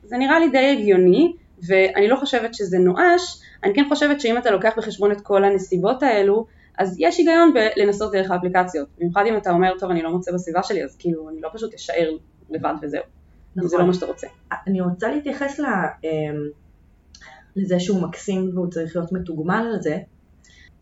זה 0.02 0.16
נראה 0.16 0.38
לי 0.38 0.48
די 0.48 0.76
הגיוני, 0.78 1.32
ואני 1.66 2.08
לא 2.08 2.16
חושבת 2.16 2.54
שזה 2.54 2.78
נואש, 2.78 3.40
אני 3.64 3.74
כן 3.74 3.84
חושבת 3.88 4.20
שאם 4.20 4.38
אתה 4.38 4.50
לוקח 4.50 4.72
בחשבון 4.76 5.12
את 5.12 5.20
כל 5.20 5.44
הנסיבות 5.44 6.02
האלו, 6.02 6.46
אז 6.78 6.96
יש 6.98 7.18
היגיון 7.18 7.54
בלנסות 7.54 8.12
דרך 8.12 8.30
האפליקציות. 8.30 8.88
במיוחד 8.98 9.24
אם 9.28 9.36
אתה 9.36 9.50
אומר, 9.50 9.72
טוב, 9.78 9.90
אני 9.90 10.02
לא 10.02 10.10
מוצא 10.10 10.32
בסביבה 10.32 10.62
שלי, 10.62 10.84
אז 10.84 10.96
כאילו, 10.98 11.28
אני 11.28 11.40
לא 11.40 11.48
פשוט 11.52 11.74
אשאר 11.74 12.10
לבד 12.50 12.74
וזהו. 12.82 13.02
נכון. 13.56 13.68
זה 13.68 13.78
לא 13.78 13.86
מה 13.86 13.94
שאתה 13.94 14.06
רוצה. 14.06 14.26
אני 14.66 14.80
רוצה 14.80 15.08
להתייחס 15.08 15.58
ל, 15.58 15.64
אמ, 16.04 16.08
לזה 17.56 17.80
שהוא 17.80 18.02
מקסים 18.02 18.50
והוא 18.54 18.70
צריך 18.70 18.96
להיות 18.96 19.12
מתוגמל 19.12 19.70
על 19.74 19.82
זה, 19.82 19.98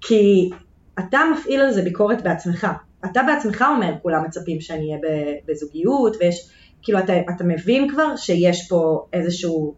כי 0.00 0.50
אתה 0.98 1.18
מפעיל 1.32 1.60
על 1.60 1.72
זה 1.72 1.82
ביקורת 1.82 2.22
בעצמך. 2.22 2.66
אתה 3.04 3.20
בעצמך 3.22 3.64
אומר, 3.74 3.92
כולם 4.02 4.24
מצפים 4.24 4.60
שאני 4.60 4.86
אהיה 4.86 4.98
בזוגיות, 5.48 6.16
ויש, 6.20 6.50
כאילו, 6.82 6.98
אתה, 6.98 7.12
אתה 7.36 7.44
מבין 7.44 7.88
כבר 7.90 8.16
שיש 8.16 8.68
פה 8.68 9.06
איזשהו 9.12 9.74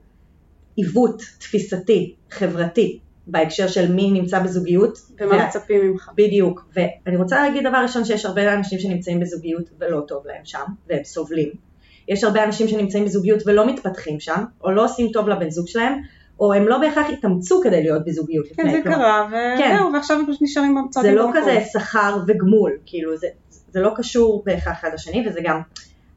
עיוות 0.77 1.23
תפיסתי, 1.39 2.15
חברתי, 2.31 2.99
בהקשר 3.27 3.69
של 3.69 3.93
מי 3.93 4.11
נמצא 4.11 4.39
בזוגיות. 4.43 4.99
ומה 5.21 5.31
וה- 5.31 5.47
מצפים 5.49 5.91
ממך? 5.91 6.11
בדיוק, 6.17 6.69
ואני 6.75 7.17
רוצה 7.17 7.43
להגיד 7.43 7.67
דבר 7.69 7.79
ראשון 7.83 8.05
שיש 8.05 8.25
הרבה 8.27 8.55
אנשים 8.55 8.79
שנמצאים 8.79 9.21
בזוגיות 9.21 9.71
ולא 9.81 10.01
טוב 10.09 10.27
להם 10.27 10.45
שם, 10.45 10.65
והם 10.89 11.05
סובלים. 11.05 11.49
יש 12.09 12.25
הרבה 12.25 12.45
אנשים 12.45 12.69
שנמצאים 12.69 13.05
בזוגיות 13.05 13.43
ולא 13.47 13.67
מתפתחים 13.67 14.21
שם, 14.21 14.45
או 14.65 14.71
לא 14.71 14.85
עושים 14.85 15.09
טוב 15.13 15.29
לבן 15.29 15.51
זוג 15.51 15.69
שלהם, 15.69 15.93
או 16.41 16.53
הם 16.53 16.69
לא 16.69 16.79
בהכרח 16.79 17.07
התאמצו 17.13 17.61
כדי 17.65 17.83
להיות 17.83 18.05
בזוגיות 18.05 18.47
כן, 18.47 18.53
לפני. 18.67 18.73
זה 18.73 18.83
כלומר, 18.83 18.99
קרה, 18.99 19.29
כן. 19.59 19.75
וזהו, 19.75 19.93
ועכשיו 19.93 20.19
הם 20.19 20.27
פשוט 20.27 20.43
נשארים 20.43 20.75
בצד 20.89 21.03
זה 21.03 21.15
לא 21.15 21.31
כזה 21.35 21.61
שכר 21.73 22.19
וגמול, 22.27 22.73
כאילו 22.87 23.17
זה, 23.17 23.27
זה 23.73 23.81
לא 23.81 23.93
קשור 23.97 24.43
בהכרח 24.47 24.81
אחד 24.81 24.89
לשני, 24.95 25.29
וזה 25.29 25.41
גם, 25.45 25.61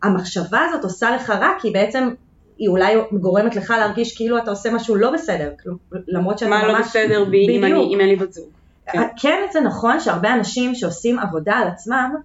המחשבה 0.04 0.60
הזאת 0.70 0.84
עושה 0.84 1.16
לך 1.16 1.30
רע, 1.30 1.50
כי 1.62 1.72
בעצם 1.72 2.10
היא 2.58 2.70
אולי 2.70 2.96
גורמת 3.14 3.56
לך 3.56 3.70
להרגיש 3.70 4.18
כאילו 4.18 4.38
אתה 4.38 4.50
עושה 4.50 4.72
משהו 4.72 4.96
לא 4.96 5.12
בסדר, 5.12 5.52
כאילו, 5.58 5.76
למרות 6.08 6.40
שאתה 6.40 6.52
ממש... 6.52 6.64
מה 6.64 6.68
לא 6.68 6.80
בסדר 6.80 7.26
בי 7.26 7.58
אם 7.58 7.64
אני-. 7.64 7.94
אם 7.94 8.00
אין 8.00 8.10
לי 8.10 8.16
בת 8.16 8.34
זוג. 8.34 8.50
כן. 8.92 9.02
כן 9.22 9.42
זה 9.54 9.60
נכון 9.60 10.00
שהרבה 10.00 10.34
אנשים 10.34 10.76
שעושים 10.76 11.20
עבודה 11.20 11.54
על 11.54 11.68
עצמם, 11.68 12.16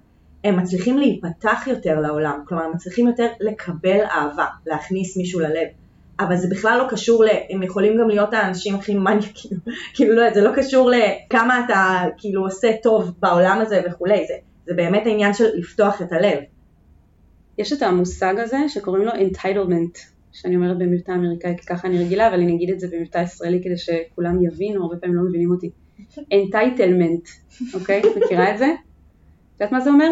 הם 0.44 0.56
מצליחים 0.56 0.98
להיפתח 0.98 1.64
יותר 1.66 2.00
לעולם, 2.00 2.42
כלומר 2.48 2.64
הם 2.64 2.72
מצליחים 2.72 3.06
יותר 3.06 3.26
לקבל 3.40 4.00
אהבה, 4.00 4.46
להכניס 4.66 5.16
מישהו 5.16 5.40
ללב, 5.40 5.68
אבל 6.24 6.36
זה 6.36 6.48
בכלל 6.50 6.78
לא 6.78 6.90
קשור 6.90 7.24
ל... 7.24 7.28
הם 7.50 7.62
יכולים 7.62 7.98
גם 8.00 8.08
להיות 8.08 8.34
האנשים 8.34 8.74
הכי 8.74 8.94
מניאקים, 8.94 9.58
כאילו 9.94 10.14
לא, 10.14 10.34
זה 10.34 10.40
לא 10.40 10.50
קשור 10.54 10.90
לכמה 10.90 11.64
אתה 11.64 12.04
כאילו 12.18 12.44
עושה 12.44 12.72
טוב 12.82 13.14
בעולם 13.20 13.58
הזה 13.60 13.82
וכולי, 13.86 14.26
זה, 14.26 14.34
זה 14.66 14.74
באמת 14.74 15.06
העניין 15.06 15.34
של 15.34 15.46
לפתוח 15.54 16.02
את 16.02 16.12
הלב. 16.12 16.38
יש 17.58 17.72
את 17.72 17.82
המושג 17.82 18.34
הזה 18.38 18.58
שקוראים 18.68 19.04
לו 19.04 19.12
entitlement, 19.12 19.98
שאני 20.32 20.56
אומרת 20.56 20.78
במבטא 20.78 21.12
אמריקאי 21.12 21.56
כי 21.58 21.66
ככה 21.66 21.88
אני 21.88 22.04
רגילה, 22.04 22.28
אבל 22.28 22.40
אני 22.40 22.54
אגיד 22.54 22.70
את 22.70 22.80
זה 22.80 22.86
במבטא 22.92 23.18
ישראלי 23.18 23.60
כדי 23.64 23.76
שכולם 23.76 24.44
יבינו, 24.44 24.82
הרבה 24.82 24.96
פעמים 24.96 25.16
לא 25.16 25.22
מבינים 25.22 25.50
אותי. 25.50 25.70
entitlement, 26.18 27.54
אוקיי? 27.74 28.02
מכירה 28.16 28.54
את 28.54 28.58
זה? 28.58 28.66
את 28.66 29.60
יודעת 29.60 29.72
מה 29.72 29.80
זה 29.80 29.90
אומר? 29.90 30.10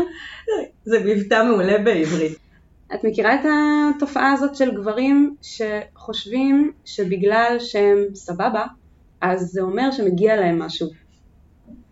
זה 0.85 0.99
מבטא 1.05 1.45
מעולה 1.45 1.79
בעברית. 1.79 2.50
את 2.95 3.05
מכירה 3.05 3.35
את 3.35 3.41
התופעה 3.97 4.33
הזאת 4.33 4.55
של 4.55 4.75
גברים 4.75 5.37
שחושבים 5.43 6.73
שבגלל 6.85 7.57
שהם 7.59 7.99
סבבה, 8.15 8.67
אז 9.21 9.51
זה 9.53 9.61
אומר 9.61 9.91
שמגיע 9.91 10.37
להם 10.37 10.59
משהו. 10.59 10.89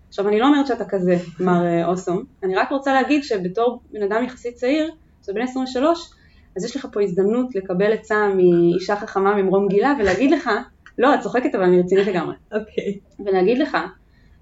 עכשיו 0.09 0.29
אני 0.29 0.39
לא 0.39 0.47
אומרת 0.47 0.67
שאתה 0.67 0.85
כזה, 0.85 1.17
מר 1.41 1.67
אה, 1.67 1.87
אוסום, 1.87 2.25
אני 2.43 2.57
רק 2.57 2.71
רוצה 2.71 2.93
להגיד 2.93 3.25
שבתור 3.25 3.81
בן 3.93 4.03
אדם 4.03 4.25
יחסית 4.25 4.55
צעיר, 4.55 4.91
שזה 5.23 5.33
בן 5.33 5.43
23, 5.43 6.11
אז 6.57 6.65
יש 6.65 6.77
לך 6.77 6.87
פה 6.93 7.03
הזדמנות 7.03 7.55
לקבל 7.55 7.93
עצה 7.93 8.29
מאישה 8.37 8.97
חכמה 8.97 9.35
ממרום 9.35 9.69
גילה 9.69 9.95
ולהגיד 10.01 10.31
לך, 10.31 10.51
לא, 10.99 11.15
את 11.15 11.21
צוחקת 11.21 11.55
אבל 11.55 11.65
אני 11.65 11.81
רצינית 11.81 12.07
לגמרי, 12.07 12.35
אוקיי. 12.53 12.99
ולהגיד 13.27 13.59
לך 13.59 13.77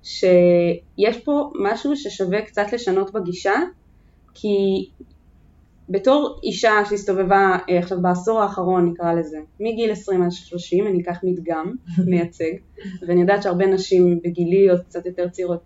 שיש 0.02 1.18
פה 1.24 1.50
משהו 1.62 1.96
ששווה 1.96 2.42
קצת 2.42 2.72
לשנות 2.72 3.12
בגישה, 3.12 3.54
כי 4.34 4.48
בתור 5.88 6.40
אישה 6.42 6.72
שהסתובבה 6.88 7.56
אה, 7.70 7.78
עכשיו 7.78 8.02
בעשור 8.02 8.40
האחרון 8.42 8.88
נקרא 8.88 9.12
לזה, 9.12 9.38
מגיל 9.60 9.90
20 9.90 10.22
עד 10.22 10.30
30, 10.30 10.86
אני 10.86 11.02
אקח 11.02 11.18
מדגם 11.22 11.74
מייצג, 12.10 12.52
ואני 13.06 13.20
יודעת 13.20 13.42
שהרבה 13.42 13.66
נשים 13.66 14.20
בגילי 14.24 14.70
או 14.70 14.76
קצת 14.88 15.06
יותר 15.06 15.28
צעירות, 15.28 15.60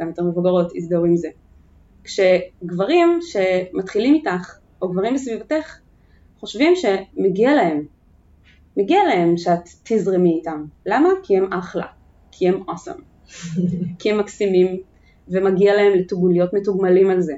גם 0.00 0.08
יותר 0.08 0.24
מבוגרות, 0.24 0.72
הזדהו 0.76 1.04
עם 1.04 1.16
זה. 1.16 1.28
כשגברים 2.04 3.18
שמתחילים 3.20 4.14
איתך, 4.14 4.58
או 4.82 4.88
גברים 4.88 5.14
בסביבתך, 5.14 5.78
חושבים 6.40 6.72
שמגיע 6.76 7.54
להם, 7.54 7.86
מגיע 8.76 9.04
להם 9.04 9.36
שאת 9.36 9.68
תזרמי 9.82 10.34
איתם. 10.38 10.64
למה? 10.86 11.08
כי 11.22 11.36
הם 11.36 11.52
אחלה, 11.52 11.86
כי 12.30 12.48
הם 12.48 12.62
awesome, 12.68 13.30
כי 13.98 14.10
הם 14.10 14.18
מקסימים, 14.18 14.76
ומגיע 15.28 15.74
להם 15.74 15.92
להיות 16.30 16.54
מתוגמלים 16.54 17.10
על 17.10 17.20
זה. 17.20 17.34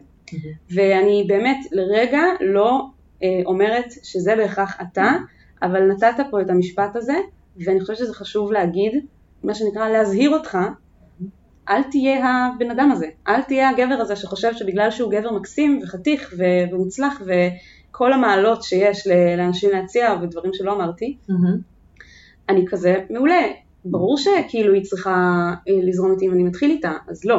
ואני 0.71 1.25
באמת 1.29 1.59
לרגע 1.73 2.23
לא 2.41 2.87
אה, 3.23 3.41
אומרת 3.47 3.93
שזה 4.03 4.37
בהכרח 4.37 4.77
אתה, 4.83 5.13
אבל 5.63 5.87
נתת 5.87 6.15
פה 6.31 6.41
את 6.41 6.51
המשפט 6.51 6.97
הזה, 6.97 7.17
ואני 7.57 7.81
חושבת 7.81 7.97
שזה 7.97 8.15
חשוב 8.15 8.53
להגיד, 8.53 8.93
מה 9.45 9.55
שנקרא 9.55 9.89
להזהיר 9.89 10.31
אותך, 10.31 10.59
אל 11.69 11.83
תהיה 11.83 12.27
הבן 12.27 12.71
אדם 12.71 12.91
הזה, 12.93 13.07
אל 13.29 13.43
תהיה 13.43 13.71
הגבר 13.71 13.95
הזה 13.95 14.17
שחושב 14.17 14.53
שבגלל 14.55 14.91
שהוא 14.91 15.11
גבר 15.11 15.33
מקסים 15.33 15.81
וחתיך 15.83 16.35
ומוצלח 16.39 17.23
וכל 17.27 18.13
המעלות 18.13 18.63
שיש 18.63 19.07
לאנשים 19.07 19.71
להציע 19.71 20.15
ודברים 20.23 20.53
שלא 20.55 20.73
אמרתי, 20.73 21.17
אני 22.49 22.65
כזה 22.69 22.95
מעולה. 23.11 23.43
ברור 23.85 24.17
שכאילו 24.19 24.75
היא 24.75 24.83
צריכה 24.83 25.11
אה, 25.69 25.75
לזרום 25.83 26.13
איתי 26.13 26.27
אם 26.27 26.33
אני 26.33 26.43
מתחיל 26.43 26.71
איתה, 26.71 26.93
אז 27.09 27.25
לא. 27.25 27.39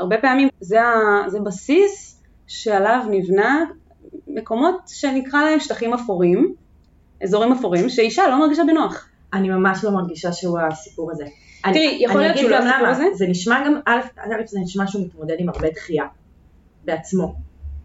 והרבה 0.00 0.18
פעמים 0.18 0.48
זה, 0.60 0.82
ה- 0.82 1.24
זה 1.28 1.40
בסיס 1.40 2.22
שעליו 2.46 3.04
נבנה 3.10 3.64
מקומות 4.26 4.74
שנקרא 4.86 5.42
להם 5.42 5.60
שטחים 5.60 5.94
אפורים, 5.94 6.54
אזורים 7.22 7.52
אפורים, 7.52 7.88
שאישה 7.88 8.28
לא 8.28 8.40
מרגישה 8.40 8.62
בנוח. 8.66 9.08
אני 9.32 9.48
ממש 9.48 9.84
לא 9.84 9.90
מרגישה 9.90 10.32
שהוא 10.32 10.58
הסיפור 10.58 11.10
הזה. 11.10 11.24
תראי, 11.62 11.98
יכול 12.00 12.20
להיות 12.20 12.38
שהוא 12.38 12.50
לא 12.50 12.56
הסיפור. 12.56 12.86
הזה. 12.86 13.04
זה 13.14 13.26
נשמע 13.26 13.62
גם, 13.66 13.80
א', 13.86 14.00
א', 14.16 14.46
זה 14.46 14.58
נשמע 14.60 14.86
שהוא 14.86 15.02
מתמודד 15.06 15.34
עם 15.38 15.48
הרבה 15.48 15.68
דחייה 15.70 16.04
בעצמו, 16.84 17.34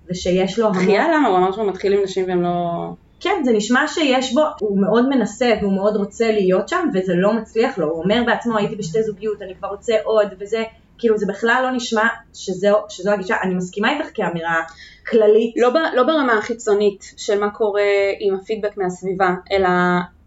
ושיש 0.10 0.60
לו 0.60 0.68
המון... 0.68 0.84
דחייה 0.84 1.08
למה? 1.08 1.28
הוא 1.28 1.38
אמר 1.38 1.52
שהוא 1.52 1.68
מתחיל 1.68 1.94
עם 1.94 2.04
נשים 2.04 2.26
והם 2.28 2.42
לא... 2.42 2.88
כן, 3.20 3.42
זה 3.46 3.52
נשמע 3.54 3.88
שיש 3.88 4.34
בו, 4.34 4.42
הוא 4.60 4.82
מאוד 4.82 5.10
מנסה 5.10 5.54
והוא 5.62 5.74
מאוד 5.74 5.96
רוצה 5.96 6.32
להיות 6.32 6.70
שם, 6.70 6.90
וזה 6.94 7.14
לא 7.16 7.34
מצליח 7.34 7.78
לו. 7.78 7.90
הוא 7.90 8.04
אומר 8.04 8.24
בעצמו, 8.26 8.58
הייתי 8.58 8.76
בשתי 8.76 9.04
זוגיות, 9.04 9.42
אני 9.42 9.56
כבר 9.56 9.68
רוצה 9.68 9.94
עוד, 10.04 10.28
וזה, 10.40 10.64
כאילו, 10.98 11.18
זה 11.18 11.26
בכלל 11.26 11.62
לא 11.64 11.72
נשמע 11.72 12.04
שזו, 12.34 12.70
שזו 12.90 13.12
הגישה. 13.12 13.36
אני 13.44 13.56
מסכימה 13.56 13.92
איתך 13.92 14.08
כאמירה 14.14 14.62
כללית. 15.10 15.54
לא, 15.58 15.70
ב- 15.70 15.96
לא 15.96 16.04
ברמה 16.04 16.38
החיצונית 16.38 17.14
של 17.18 17.40
מה 17.40 17.50
קורה 17.50 17.82
עם 18.20 18.36
הפידבק 18.36 18.78
מהסביבה, 18.78 19.30
אלא 19.52 19.68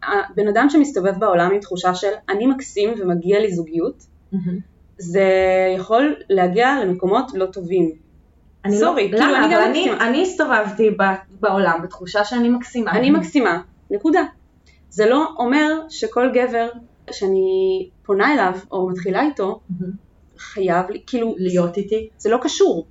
הבן 0.03 0.49
אדם 0.49 0.67
שמסתובב 0.71 1.19
בעולם 1.19 1.51
עם 1.53 1.61
תחושה 1.61 1.95
של 1.95 2.11
אני 2.29 2.47
מקסים 2.47 2.95
ומגיע 2.99 3.41
לי 3.41 3.53
זוגיות, 3.53 4.03
מהמם. 4.33 4.59
זה 4.99 5.25
יכול 5.77 6.15
להגיע 6.31 6.81
למקומות 6.85 7.31
לא 7.35 7.47
טובים. 7.47 7.93
אני 8.65 8.77
סורי, 8.79 9.11
לא, 9.11 9.19
כאילו? 9.19 9.37
אני 9.37 9.55
גם 9.55 9.63
אני, 9.63 9.81
מקסימה. 9.81 10.09
אני 10.09 10.23
הסתובבתי 10.23 10.91
ב- 10.91 11.15
בעולם 11.41 11.81
בתחושה 11.83 12.25
שאני 12.25 12.49
מקסימה. 12.49 12.91
אני 12.91 13.11
מקסימה, 13.11 13.61
נקודה. 13.91 14.23
זה 14.91 15.07
לא 15.07 15.29
אומר 15.39 15.81
שכל 15.89 16.31
גבר 16.35 16.69
שאני 17.11 17.89
פונה 18.07 18.33
אליו 18.35 18.53
או 18.73 18.89
מתחילה 18.89 19.23
איתו, 19.23 19.61
מהמם. 19.81 20.08
חייב, 20.39 20.87
כאילו, 21.07 21.35
להיות 21.39 21.77
איתי. 21.77 22.09
זה 22.19 22.31
לא 22.31 22.39
קשור. 22.43 22.87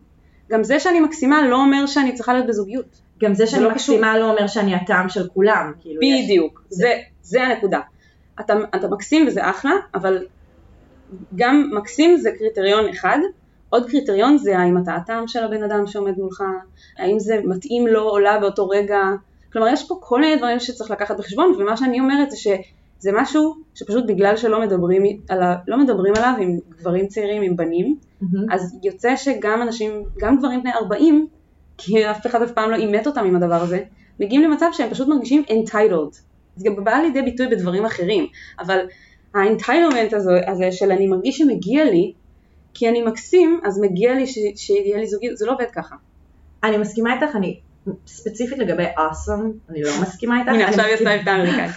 גם 0.50 0.64
זה 0.64 0.80
שאני 0.80 1.00
מקסימה 1.00 1.48
לא 1.48 1.56
אומר 1.56 1.86
שאני 1.86 2.14
צריכה 2.14 2.34
להיות 2.34 2.48
בזוגיות. 2.48 3.02
גם 3.20 3.34
זה 3.34 3.48
שאני 3.48 3.64
לא 3.64 3.72
מקסימה 3.72 4.18
לא 4.18 4.32
אומר 4.32 4.48
שאני 4.48 4.76
הטעם 4.76 5.10
של 5.10 5.28
כולם. 5.28 5.72
כאילו, 5.80 6.02
יש- 6.04 6.26
בדיוק, 6.26 6.64
זה, 6.70 6.94
זה 7.22 7.44
הנקודה. 7.44 7.80
אתה, 8.40 8.54
אתה 8.76 8.88
מקסים 8.88 9.28
וזה 9.28 9.50
אחלה, 9.50 9.72
אבל 9.96 10.26
גם 11.36 11.70
מקסים 11.74 12.18
זה 12.18 12.32
קריטריון 12.32 12.90
אחד, 12.90 13.18
עוד 13.70 13.90
קריטריון 13.90 14.38
זה 14.38 14.58
האם 14.58 14.78
אתה 14.78 14.96
הטעם 14.96 15.28
של 15.28 15.44
הבן 15.44 15.64
אדם 15.64 15.88
שעומד 15.88 16.18
מולך, 16.18 16.44
האם 16.98 17.20
זה 17.20 17.40
מתאים 17.44 17.88
לו 17.88 18.10
או 18.10 18.20
לה 18.20 18.40
באותו 18.40 18.70
רגע, 18.70 19.00
כלומר 19.54 19.68
יש 19.68 19.88
פה 19.88 19.98
כל 20.02 20.22
מיני 20.22 20.36
דברים 20.36 20.60
שצריך 20.60 20.92
לקחת 20.92 21.18
בחשבון, 21.18 21.54
ומה 21.60 21.78
שאני 21.78 22.00
אומרת 22.00 22.32
זה 22.32 22.38
שזה 23.00 23.12
משהו 23.14 23.56
שפשוט 23.76 24.06
בגלל 24.08 24.38
שלא 24.38 24.62
מדברים, 24.62 25.04
עליו, 25.30 25.54
לא 25.68 25.78
מדברים 25.78 26.14
עליו 26.16 26.34
עם 26.40 26.58
גברים 26.70 27.08
צעירים, 27.08 27.42
עם 27.42 27.56
בנים, 27.56 27.98
מהמם. 28.22 28.52
אז 28.52 28.80
יוצא 28.84 29.16
שגם 29.16 29.62
אנשים, 29.62 29.92
גם 30.20 30.38
גברים 30.38 30.62
בני 30.62 30.72
40, 30.74 31.28
כי 31.78 32.12
אף 32.12 32.26
אחד 32.28 32.42
אף 32.42 32.52
פעם 32.52 32.72
לא 32.72 32.76
אימת 32.76 33.08
אותם 33.08 33.26
עם 33.26 33.36
הדבר 33.36 33.62
הזה, 33.62 33.80
מגיעים 34.20 34.44
למצב 34.44 34.70
שהם 34.72 34.90
פשוט 34.90 35.08
מרגישים 35.08 35.44
entitled. 35.50 36.16
זה 36.56 36.66
גם 36.66 36.84
בא 36.84 36.92
לידי 36.96 37.22
ביטוי 37.22 37.48
בדברים 37.48 37.86
אחרים, 37.86 38.26
אבל 38.60 38.80
ה-entitlement 39.36 40.16
הזה, 40.16 40.32
הזה 40.48 40.72
של 40.72 40.92
אני 40.92 41.08
מרגיש 41.08 41.38
שמגיע 41.38 41.86
לי, 41.86 42.14
כי 42.74 42.90
אני 42.90 43.04
מקסים, 43.04 43.60
אז 43.64 43.80
מגיע 43.82 44.14
לי 44.14 44.28
ש- 44.28 44.38
שיהיה 44.56 44.98
לי 44.98 45.08
זוגיות, 45.08 45.38
זה 45.38 45.46
לא 45.46 45.54
עובד 45.54 45.72
ככה. 45.74 45.96
אני 46.64 46.78
מסכימה 46.78 47.14
איתך, 47.14 47.36
אני 47.36 47.60
ספציפית 48.08 48.58
לגבי 48.58 48.86
awesome, 48.86 49.70
אני 49.70 49.84
לא 49.84 49.92
מסכימה 50.02 50.40
איתך. 50.40 50.52
הנה 50.52 50.68
עכשיו 50.68 50.86
יצא 50.94 51.18
מבטא 51.18 51.30
אמריקאי. 51.30 51.68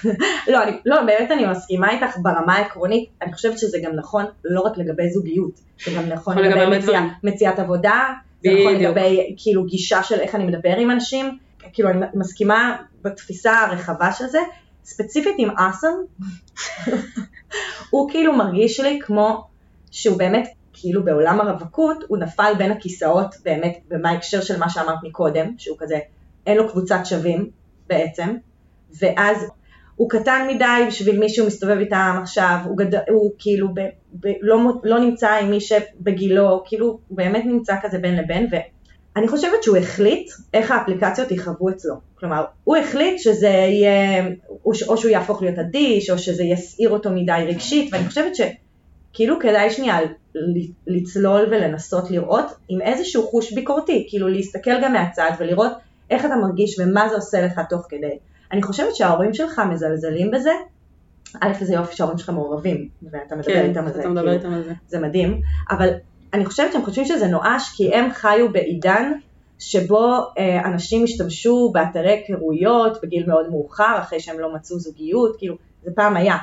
לא, 0.52 0.62
אני, 0.62 0.72
לא, 0.86 1.02
באמת 1.02 1.30
אני 1.30 1.46
מסכימה 1.46 1.90
איתך 1.90 2.16
ברמה 2.22 2.54
העקרונית, 2.54 3.08
אני 3.22 3.32
חושבת 3.32 3.58
שזה 3.58 3.78
גם 3.82 3.92
נכון 3.96 4.24
לא 4.44 4.60
רק 4.60 4.78
לגבי 4.78 5.10
זוגיות, 5.10 5.60
זה 5.84 5.90
גם 5.96 6.08
נכון 6.08 6.38
לגבי. 6.38 6.86
מציאת 7.22 7.58
עבודה, 7.58 8.08
זה 8.42 8.50
נכון. 8.60 8.74
לגבי 8.74 9.34
כאילו 9.36 9.64
גישה 9.64 10.02
של 10.02 10.20
איך 10.20 10.34
אני 10.34 10.44
מדבר 10.44 10.76
עם 10.76 10.90
אנשים, 10.90 11.38
כאילו 11.72 11.90
אני 11.90 12.00
מסכימה 12.14 12.76
בתפיסה 13.02 13.52
הרחבה 13.52 14.12
של 14.12 14.26
זה, 14.26 14.38
ספציפית 14.84 15.34
עם 15.38 15.50
אסם, 15.50 15.92
הוא 17.90 18.10
כאילו 18.10 18.32
מרגיש 18.32 18.80
לי 18.80 18.98
כמו 19.02 19.44
שהוא 19.90 20.18
באמת, 20.18 20.48
כאילו 20.80 21.04
בעולם 21.04 21.40
הרווקות, 21.40 22.04
הוא 22.08 22.18
נפל 22.18 22.52
בין 22.58 22.72
הכיסאות 22.72 23.34
באמת, 23.44 23.78
במה 23.88 24.10
ההקשר 24.10 24.40
של 24.40 24.58
מה 24.58 24.70
שאמרת 24.70 24.98
מקודם, 25.02 25.54
שהוא 25.58 25.76
כזה, 25.80 25.98
אין 26.46 26.56
לו 26.56 26.68
קבוצת 26.68 27.00
שווים 27.04 27.50
בעצם, 27.86 28.36
ואז 29.00 29.46
הוא 29.96 30.10
קטן 30.10 30.46
מדי 30.54 30.84
בשביל 30.88 31.18
מי 31.18 31.28
שהוא 31.28 31.46
מסתובב 31.46 31.78
איתם 31.78 32.18
עכשיו, 32.22 32.58
הוא, 32.64 32.76
גד... 32.76 32.94
הוא 33.10 33.30
כאילו 33.38 33.68
ב... 33.74 33.80
ב... 34.20 34.28
לא, 34.40 34.58
לא 34.84 35.00
נמצא 35.00 35.30
עם 35.30 35.50
מי 35.50 35.60
שבגילו, 35.60 36.62
כאילו 36.66 36.86
הוא 36.86 37.16
באמת 37.16 37.44
נמצא 37.46 37.74
כזה 37.82 37.98
בין 37.98 38.16
לבין, 38.16 38.46
ואני 38.50 39.28
חושבת 39.28 39.62
שהוא 39.62 39.76
החליט 39.76 40.30
איך 40.54 40.70
האפליקציות 40.70 41.30
יכאבו 41.30 41.70
אצלו. 41.70 41.94
כלומר, 42.14 42.44
הוא 42.64 42.76
החליט 42.76 43.18
שזה 43.18 43.48
יהיה, 43.48 44.28
או 44.64 44.74
ש- 44.74 44.84
שהוא 44.96 45.10
יהפוך 45.10 45.42
להיות 45.42 45.58
אדיש, 45.58 46.10
או 46.10 46.18
שזה 46.18 46.44
יסעיר 46.44 46.90
אותו 46.90 47.10
מדי 47.10 47.44
רגשית, 47.46 47.88
ואני 47.92 48.08
חושבת 48.08 48.34
שכאילו 49.12 49.40
כדאי 49.40 49.70
שנייה 49.70 49.98
לצלול 50.86 51.46
ולנסות 51.50 52.10
לראות 52.10 52.46
עם 52.68 52.80
איזשהו 52.80 53.22
חוש 53.22 53.52
ביקורתי, 53.52 54.06
כאילו 54.08 54.28
להסתכל 54.28 54.82
גם 54.82 54.92
מהצד 54.92 55.30
ולראות 55.38 55.72
איך 56.10 56.24
אתה 56.24 56.36
מרגיש 56.36 56.78
ומה 56.78 57.08
זה 57.08 57.14
עושה 57.14 57.46
לך 57.46 57.60
תוך 57.68 57.86
כדי. 57.88 58.18
אני 58.52 58.62
חושבת 58.62 58.96
שההורים 58.96 59.34
שלך 59.34 59.58
מזלזלים 59.70 60.30
בזה, 60.30 60.50
א' 61.40 61.52
זה 61.60 61.74
יופי 61.74 61.96
שההורים 61.96 62.18
שלך 62.18 62.30
מעורבים, 62.30 62.88
ואתה 63.02 63.36
מדבר 63.36 63.52
כן, 63.52 63.68
איתם 63.68 63.86
על 63.86 63.92
זה, 63.92 64.08
מדבר 64.08 64.20
כאילו, 64.20 64.32
איתם 64.32 64.52
על 64.52 64.62
זה. 64.62 64.72
זה 64.88 64.98
מדהים, 64.98 65.40
אבל 65.70 65.88
אני 66.34 66.46
חושבת 66.46 66.72
שהם 66.72 66.84
חושבים 66.84 67.04
שזה 67.04 67.26
נואש 67.26 67.72
כי 67.76 67.94
הם 67.94 68.12
חיו 68.12 68.52
בעידן 68.52 69.12
שבו 69.58 70.16
אה, 70.38 70.64
אנשים 70.64 71.04
השתמשו 71.04 71.70
באתרי 71.74 72.10
היכרויות 72.10 72.98
בגיל 73.02 73.26
מאוד 73.26 73.50
מאוחר, 73.50 73.98
אחרי 73.98 74.20
שהם 74.20 74.40
לא 74.40 74.54
מצאו 74.54 74.78
זוגיות, 74.78 75.36
כאילו, 75.38 75.54
זה 75.84 75.90
פעם 75.94 76.16
היה. 76.16 76.36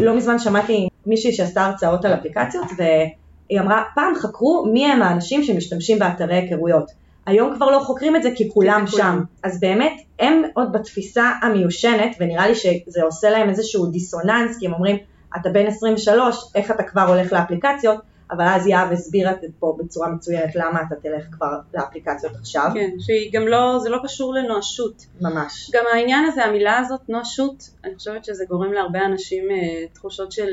לא 0.00 0.16
מזמן 0.16 0.38
שמעתי 0.38 0.88
מישהי 1.06 1.32
שעשתה 1.32 1.66
הרצאות 1.66 2.04
על 2.04 2.14
אפליקציות, 2.14 2.66
והיא 2.76 3.60
אמרה, 3.60 3.82
פעם 3.94 4.14
חקרו 4.14 4.66
מי 4.72 4.86
הם 4.86 5.02
האנשים 5.02 5.42
שמשתמשים 5.42 5.98
באתרי 5.98 6.34
היכרויות. 6.34 6.90
היום 7.26 7.56
כבר 7.56 7.70
לא 7.70 7.78
חוקרים 7.78 8.16
את 8.16 8.22
זה 8.22 8.30
כי 8.36 8.50
כולם 8.50 8.84
כי 8.86 8.90
זה 8.90 9.02
כולם. 9.02 9.18
שם. 9.18 9.48
אז 9.48 9.60
באמת, 9.60 9.92
הם 10.18 10.42
עוד 10.54 10.72
בתפיסה 10.72 11.30
המיושנת, 11.42 12.16
ונראה 12.20 12.48
לי 12.48 12.54
שזה 12.54 13.02
עושה 13.02 13.30
להם 13.30 13.48
איזשהו 13.48 13.86
דיסוננס, 13.86 14.58
כי 14.58 14.66
הם 14.66 14.72
אומרים, 14.72 14.96
אתה 15.36 15.48
בן 15.48 15.66
23, 15.66 16.36
איך 16.54 16.70
אתה 16.70 16.82
כבר 16.82 17.02
הולך 17.02 17.32
לאפליקציות? 17.32 18.00
אבל 18.30 18.44
אז 18.44 18.66
יהב 18.66 18.92
הסבירה 18.92 19.32
את 19.32 19.40
זה 19.40 19.46
פה 19.58 19.76
בצורה 19.78 20.08
מצוינת 20.08 20.54
למה 20.54 20.82
אתה 20.82 20.94
תלך 20.94 21.24
כבר 21.32 21.58
לאפליקציות 21.74 22.32
עכשיו. 22.34 22.70
כן, 22.74 22.90
שהיא 22.98 23.32
גם 23.32 23.48
לא, 23.48 23.78
זה 23.78 23.88
לא 23.88 23.98
קשור 24.04 24.34
לנואשות. 24.34 25.06
ממש. 25.20 25.70
גם 25.72 25.84
העניין 25.92 26.24
הזה, 26.24 26.44
המילה 26.44 26.78
הזאת, 26.78 27.00
נואשות, 27.08 27.70
אני 27.84 27.94
חושבת 27.94 28.24
שזה 28.24 28.44
גורם 28.48 28.72
להרבה 28.72 29.04
אנשים 29.04 29.44
אה, 29.50 29.86
תחושות 29.92 30.32
של 30.32 30.48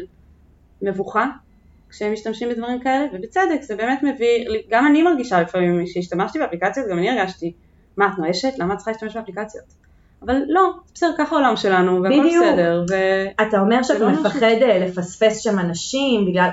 מבוכה 0.84 1.26
כשהם 1.89 2.13
משתמשים 2.13 2.50
בדברים 2.50 2.80
כאלה, 2.80 3.06
ובצדק, 3.13 3.62
זה 3.62 3.76
באמת 3.76 4.04
מביא, 4.04 4.46
גם 4.69 4.88
אני 4.88 5.04
מרגישה 5.04 5.41
לפעמים, 5.41 5.86
כשהשתמשתי 5.86 6.39
באפליקציות, 6.39 6.88
גם 6.89 6.98
אני 6.98 7.10
הרגשתי, 7.10 7.54
מה, 7.98 8.10
את 8.13 8.19
נואשת? 8.19 8.52
למה 8.58 8.74
את 8.74 8.78
צריכה 8.78 8.91
להשתמש 8.91 9.15
באפליקציות? 9.15 9.65
אבל 10.26 10.41
לא, 10.48 10.72
בסדר, 10.93 11.10
ככה 11.17 11.36
העולם 11.36 11.56
שלנו, 11.56 12.04
והכל. 12.04 12.28
בסדר, 12.28 12.86
ו... 12.89 12.96
אתה 13.48 13.60
אומר 13.60 13.84
שאתה 13.84 14.00
לא 14.00 14.10
מפחד 14.10 14.58
אה, 14.62 14.80
לפספס 14.80 15.39
שם 15.39 15.60
אנשים 15.60 16.26
בגלל, 16.26 16.50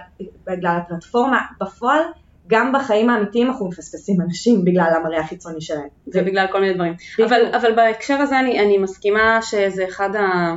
בגלל 0.46 0.78
הפלטפורמה, 0.84 1.40
בפועל 1.60 2.02
גם 2.46 2.72
בחיים 2.72 3.10
האמיתיים 3.10 3.46
אנחנו 3.46 3.68
מפספסים 3.68 4.20
אנשים 4.20 4.64
בגלל 4.64 4.92
המראה 4.96 5.20
החיצוני 5.20 5.60
שלהם. 5.60 5.88
ובגלל 6.06 6.46
כל 6.52 6.60
מיני 6.60 6.74
דברים. 6.74 6.94
אבל, 7.24 7.54
אבל 7.54 7.74
בהקשר 7.76 8.14
הזה 8.14 8.40
אני, 8.40 8.60
אני 8.60 8.78
מסכימה 8.78 9.42
שזה 9.42 9.84
אחד 9.84 10.16
ה... 10.16 10.54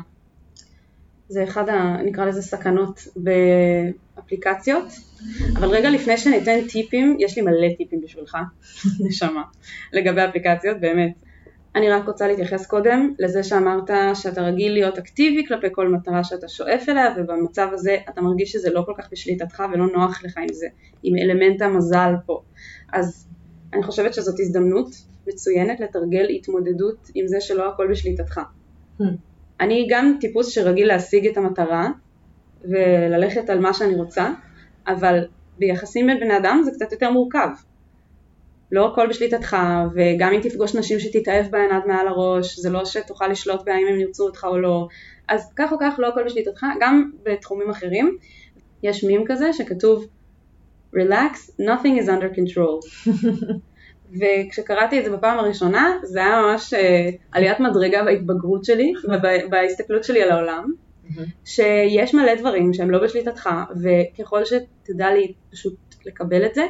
זה 1.34 1.44
אחד 1.44 1.70
ה... 1.70 1.98
נקרא 2.06 2.26
לזה 2.26 2.42
סכנות 2.42 3.08
באפליקציות. 3.16 4.86
אבל 5.56 5.68
רגע 5.68 5.90
לפני 5.90 6.18
שניתן 6.18 6.60
טיפים, 6.70 7.18
יש 7.20 7.38
לי 7.38 7.42
מלא 7.42 7.68
טיפים 7.78 8.02
בשבילך, 8.02 8.38
נשמה, 9.08 9.44
לגבי 9.94 10.22
אפליקציות, 10.26 10.80
באמת. 10.80 11.14
אני 11.76 11.90
רק 11.90 12.08
רוצה 12.08 12.28
להתייחס 12.28 12.66
קודם 12.66 13.14
לזה 13.20 13.44
שאמרת 13.44 13.90
שאתה 14.14 14.42
רגיל 14.42 14.74
להיות 14.74 14.98
אקטיבי 14.98 15.48
כלפי 15.48 15.68
כל 15.72 15.90
מטרה 15.90 16.24
שאתה 16.24 16.48
שואף 16.48 16.90
אליה 16.90 17.14
ובמצב 17.18 17.68
הזה 17.72 17.98
אתה 18.10 18.22
מרגיש 18.22 18.52
שזה 18.52 18.70
לא 18.74 18.84
כל 18.86 18.94
כך 18.98 19.08
בשליטתך 19.12 19.64
ולא 19.74 19.86
נוח 19.86 20.24
לך 20.24 20.38
עם 20.38 20.54
זה, 20.54 20.68
עם 21.04 21.16
אלמנט 21.18 21.62
המזל 21.62 22.14
פה. 22.26 22.42
אז 22.94 23.28
אני 23.74 23.84
חושבת 23.84 24.14
שזאת 24.14 24.40
הזדמנות 24.40 24.88
מצוינת 25.28 25.80
לתרגל 25.80 26.30
התמודדות 26.30 27.10
עם 27.16 27.28
זה 27.28 27.42
שלא 27.42 27.70
הכל 27.70 27.88
בשליטתך. 27.92 28.42
Hmm. 29.02 29.33
אני 29.60 29.88
גם 29.90 30.18
טיפוס 30.20 30.50
שרגיל 30.50 30.88
להשיג 30.88 31.28
את 31.28 31.38
המטרה 31.38 31.90
וללכת 32.64 33.50
על 33.50 33.60
מה 33.60 33.74
שאני 33.74 33.96
רוצה, 33.96 34.34
אבל 34.88 35.28
ביחסים 35.60 36.08
בין 36.08 36.20
בני 36.20 36.38
אדם 36.38 36.62
זה 36.66 36.72
קצת 36.72 36.92
יותר 36.92 37.12
מורכב. 37.12 37.50
לא 38.72 38.92
הכל 38.92 39.08
בשליטתך, 39.08 39.58
וגם 39.96 40.34
אם 40.34 40.42
תפגוש 40.42 40.76
נשים 40.76 41.00
שתתאהב 41.00 41.46
בהן 41.52 41.72
עד 41.72 41.84
מעל 41.88 42.08
הראש, 42.08 42.60
זה 42.60 42.70
לא 42.70 42.86
שתוכל 42.86 43.28
לשלוט 43.28 43.66
בהאם 43.66 43.88
הם 43.88 44.00
ירצו 44.00 44.24
אותך 44.24 44.48
או 44.50 44.60
לא. 44.60 44.88
אז 45.28 45.54
כך 45.56 45.72
או 45.72 45.78
כך 45.82 45.96
לא 45.98 46.08
הכל 46.08 46.24
בשליטתך, 46.24 46.66
גם 46.80 47.12
בתחומים 47.24 47.70
אחרים. 47.70 48.18
יש 48.84 49.04
מים 49.04 49.24
כזה 49.28 49.54
שכתוב 49.54 50.08
Relax, 50.96 51.50
nothing 51.60 51.98
is 51.98 52.08
under 52.08 52.30
control. 52.30 52.82
וכשקראתי 54.20 55.00
את 55.00 55.06
זה 55.06 55.12
בפעם 55.18 55.40
הראשונה, 55.40 55.98
זה 56.04 56.20
היה 56.20 56.42
ממש 56.42 56.74
אה, 56.74 57.10
עליית 57.32 57.60
מדרגה 57.60 58.04
בהתבגרות 58.04 58.66
שלי 58.66 58.94
ובהסתכלות 59.48 60.04
שלי 60.04 60.22
על 60.24 60.32
העולם. 60.32 60.72
שיש 61.46 62.14
מלא 62.16 62.36
דברים 62.36 62.74
שהם 62.74 62.92
לא 62.92 63.04
בשליטתך, 63.04 63.50
וככל 63.84 64.42
שתדע 64.46 65.14
לי 65.14 65.34
פשוט 65.52 65.76
לקבל 66.06 66.46
את 66.46 66.56
זה, 66.56 66.64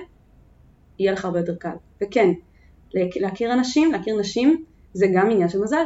יהיה 0.99 1.11
לך 1.11 1.25
הרבה 1.25 1.39
יותר 1.39 1.55
קל. 1.55 1.75
וכן, 2.03 2.29
להכ- 2.95 3.21
להכיר 3.21 3.53
אנשים, 3.53 3.91
להכיר 3.91 4.19
נשים, 4.19 4.63
זה 4.93 5.05
גם 5.15 5.31
עניין 5.31 5.49
של 5.49 5.59
מזל, 5.59 5.83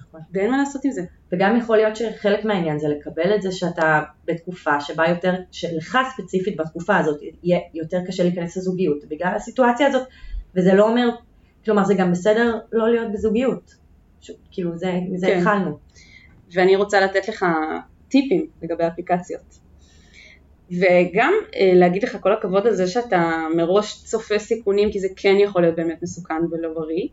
נכון. 0.00 0.20
ואין 0.32 0.50
מה 0.50 0.58
לעשות 0.58 0.84
עם 0.84 0.90
זה. 0.90 1.02
וגם 1.32 1.56
יכול 1.56 1.76
להיות 1.76 1.96
שחלק 1.96 2.44
מהעניין 2.44 2.78
זה 2.78 2.88
לקבל 2.88 3.34
את 3.34 3.42
זה 3.42 3.52
שאתה 3.52 4.00
בתקופה 4.24 4.80
שבה 4.80 5.04
יותר, 5.08 5.34
שלך 5.50 5.98
ספציפית 6.16 6.56
בתקופה 6.56 6.96
הזאת 6.96 7.20
יהיה 7.42 7.60
יותר 7.74 7.98
קשה 8.06 8.22
להיכנס 8.22 8.56
לזוגיות 8.56 9.04
בגלל 9.08 9.32
הסיטואציה 9.36 9.86
הזאת, 9.86 10.08
וזה 10.58 10.74
לא 10.74 10.88
אומר, 10.88 11.08
כלומר 11.64 11.84
זה 11.84 11.94
גם 11.94 12.12
בסדר 12.12 12.58
לא 12.72 12.90
להיות 12.90 13.12
בזוגיות, 13.12 13.74
ש- 14.20 14.30
כאילו 14.50 14.76
זה, 14.76 14.92
מזה 15.10 15.26
כן. 15.26 15.38
התחלנו. 15.38 15.78
ואני 16.54 16.76
רוצה 16.76 17.00
לתת 17.00 17.28
לך 17.28 17.46
טיפים 18.08 18.46
לגבי 18.62 18.86
אפליקציות. 18.86 19.58
וגם 20.70 21.32
אה, 21.56 21.72
להגיד 21.74 22.02
לך 22.02 22.16
כל 22.20 22.32
הכבוד 22.32 22.66
על 22.66 22.74
זה 22.74 22.86
שאתה 22.86 23.46
מראש 23.56 24.02
צופה 24.04 24.38
סיכונים, 24.38 24.92
כי 24.92 25.00
זה 25.00 25.08
כן 25.16 25.34
יכול 25.38 25.62
להיות 25.62 25.76
באמת 25.76 26.02
מסוכן 26.02 26.34
ולא 26.50 26.74
בריא, 26.74 27.08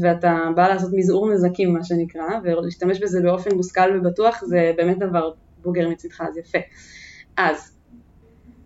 ואתה 0.00 0.36
בא 0.56 0.68
לעשות 0.68 0.90
מזעור 0.94 1.32
נזקים 1.32 1.74
מה 1.74 1.84
שנקרא, 1.84 2.26
ולהשתמש 2.42 3.00
בזה 3.00 3.20
באופן 3.22 3.54
מושכל 3.54 3.98
ובטוח 3.98 4.44
זה 4.44 4.72
באמת 4.76 4.98
דבר 4.98 5.30
בוגר 5.62 5.88
מצדך, 5.88 6.20
אז 6.20 6.36
יפה. 6.36 6.58
אז, 7.36 7.78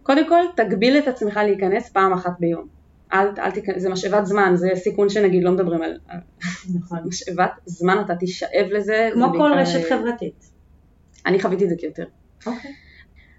קודם 0.03 0.29
כל 0.29 0.45
תגביל 0.57 0.99
את 0.99 1.09
עצמך 1.09 1.37
להיכנס 1.37 1.93
פעם 1.93 2.12
אחת 2.12 2.33
ביום. 2.38 2.80
אל, 3.12 3.27
אל 3.38 3.51
תיכנס, 3.51 3.83
זה 3.83 3.88
משאבת 3.90 4.27
זמן, 4.27 4.53
זה 4.57 4.68
סיכון 4.75 5.09
שנגיד 5.09 5.44
לא 5.44 5.51
מדברים 5.53 5.83
על, 5.83 5.99
נכון. 6.75 6.99
משאבת 7.05 7.51
זמן, 7.64 8.03
אתה 8.05 8.14
תשאב 8.20 8.66
לזה. 8.70 9.11
כמו 9.12 9.27
כל 9.33 9.38
בעיקר- 9.38 9.59
רשת 9.61 9.88
חברתית. 9.88 10.44
אני 11.27 11.40
חוויתי 11.40 11.64
את 11.64 11.68
זה 11.68 11.75
כיותר. 11.79 12.05
אוקיי. 12.46 12.70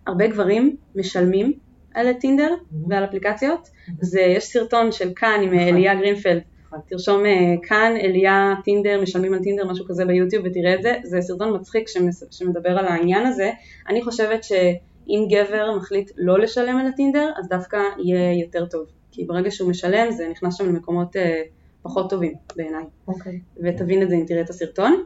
הרבה 0.08 0.28
גברים 0.28 0.76
משלמים 0.96 1.54
על 1.94 2.14
טינדר 2.14 2.54
ועל 2.90 3.04
אפליקציות. 3.06 3.70
זה, 4.02 4.22
יש 4.22 4.44
סרטון 4.44 4.92
של 4.92 5.12
כאן 5.16 5.40
עם 5.44 5.54
נכון. 5.54 5.60
אליה 5.60 5.96
גרינפלד. 5.96 6.42
נכון. 6.66 6.80
תרשום 6.88 7.26
אה, 7.26 7.32
כאן 7.68 7.94
אליה 8.02 8.54
טינדר, 8.64 9.02
משלמים 9.02 9.34
על 9.34 9.40
טינדר, 9.44 9.68
משהו 9.72 9.86
כזה 9.88 10.06
ביוטיוב 10.06 10.46
ותראה 10.46 10.74
את 10.76 10.82
זה. 10.84 10.94
זה 11.04 11.22
סרטון 11.22 11.56
מצחיק 11.56 11.86
שמדבר 12.32 12.70
על 12.70 12.86
העניין 12.86 13.26
הזה. 13.26 13.52
אני 13.90 14.02
חושבת 14.02 14.44
שאם 15.06 15.28
גבר 15.30 15.76
מחליט 15.78 16.12
לא 16.18 16.40
לשלם 16.40 16.78
על 16.78 16.88
הטינדר, 16.88 17.32
אז 17.38 17.48
דווקא 17.50 17.78
יהיה 17.98 18.42
יותר 18.42 18.66
טוב. 18.66 18.86
כי 19.12 19.26
ברגע 19.26 19.52
שהוא 19.52 19.70
משלם 19.70 20.12
זה 20.12 20.30
נכנס 20.30 20.58
שם 20.58 20.66
למקומות 20.66 21.16
אה, 21.16 21.42
פחות 21.82 22.10
טובים 22.10 22.34
בעיניי. 22.56 22.84
אוקיי. 23.08 23.40
ותבין 23.64 24.02
את 24.02 24.10
זה 24.10 24.16
אם 24.16 24.24
תראה 24.28 24.42
את 24.42 24.50
הסרטון. 24.50 25.04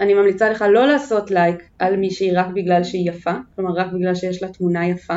אני 0.00 0.14
ממליצה 0.14 0.50
לך 0.50 0.64
לא 0.68 0.86
לעשות 0.86 1.30
לייק 1.30 1.68
על 1.78 1.96
מישהי 1.96 2.30
רק 2.30 2.46
בגלל 2.54 2.84
שהיא 2.84 3.10
יפה, 3.10 3.32
כלומר 3.56 3.72
רק 3.72 3.92
בגלל 3.92 4.14
שיש 4.14 4.42
לה 4.42 4.48
תמונה 4.48 4.88
יפה. 4.88 5.16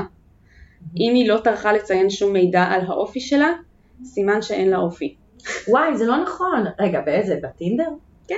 אם 0.98 1.14
היא 1.16 1.30
לא 1.30 1.38
טרחה 1.44 1.74
לציין 1.74 2.10
שום 2.10 2.34
מידע 2.34 2.64
על 2.64 2.82
האופי 2.82 3.20
שלה, 3.20 3.54
סימן 4.04 4.42
שאין 4.42 4.70
לה 4.70 4.78
אופי. 4.78 5.16
וואי, 5.68 5.98
זה 5.98 6.06
לא 6.06 6.24
נכון. 6.24 6.66
רגע, 6.80 7.02
באיזה? 7.02 7.40
בטינדר? 7.44 7.90
כן. 8.28 8.36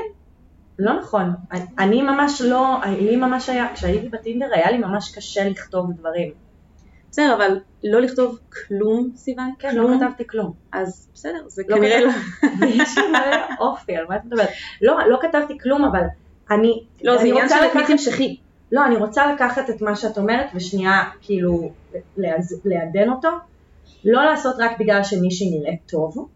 לא 0.80 0.94
נכון. 1.00 1.34
אני- 1.80 2.02
ממש 2.02 2.42
לא, 2.42 2.78
לי 3.00 3.16
ממש 3.16 3.50
היה, 3.50 3.68
כשהייתי 3.74 4.10
בטינדר 4.10 4.48
היה 4.54 4.72
לי 4.72 4.78
ממש 4.78 5.16
קשה 5.16 5.50
לכתוב 5.50 5.92
דברים. 5.94 6.32
בסדר, 7.12 7.36
אבל 7.36 7.60
לא 7.84 8.02
לכתוב 8.02 8.40
כלום, 8.68 9.10
סיוון? 9.16 9.52
כן, 9.60 9.76
לא 9.76 9.90
כתבתי 9.98 10.28
כלום. 10.28 10.54
אז 10.72 11.08
בסדר, 11.14 11.44
זה 11.48 11.64
לא 11.68 11.76
כנראה 11.76 12.02
לא... 12.02 12.10
יש 12.68 12.98
לי 12.98 13.08
מלא 13.08 13.38
אופי, 13.60 13.96
על 13.96 14.06
מה 14.10 14.16
את 14.16 14.26
מדברת? 14.26 14.50
לא, 14.82 14.98
לא 15.10 15.20
כתבתי 15.22 15.58
כלום, 15.60 15.86
אבל 15.86 16.02
אני... 16.52 16.84
לא, 17.04 17.18
זה 17.18 17.28
עניין 17.28 17.50
של 17.50 17.56
לקחת- 17.66 17.88
תמשכי. 17.88 18.38
לא, 18.72 18.86
אני 18.86 18.96
רוצה 18.96 19.34
לקחת 19.34 19.70
את 19.70 19.82
מה 19.82 19.96
שאת 19.96 20.18
אומרת 20.18 20.46
ושנייה 20.56 21.04
כאילו 21.22 21.72
לעדן 22.66 23.10
אותו. 23.10 23.30
לא 24.06 24.24
לעשות 24.24 24.56
רק 24.60 24.72
בגלל 24.80 25.04
שמישהי 25.04 25.60
נראית 25.60 25.80
טוב, 25.86 26.30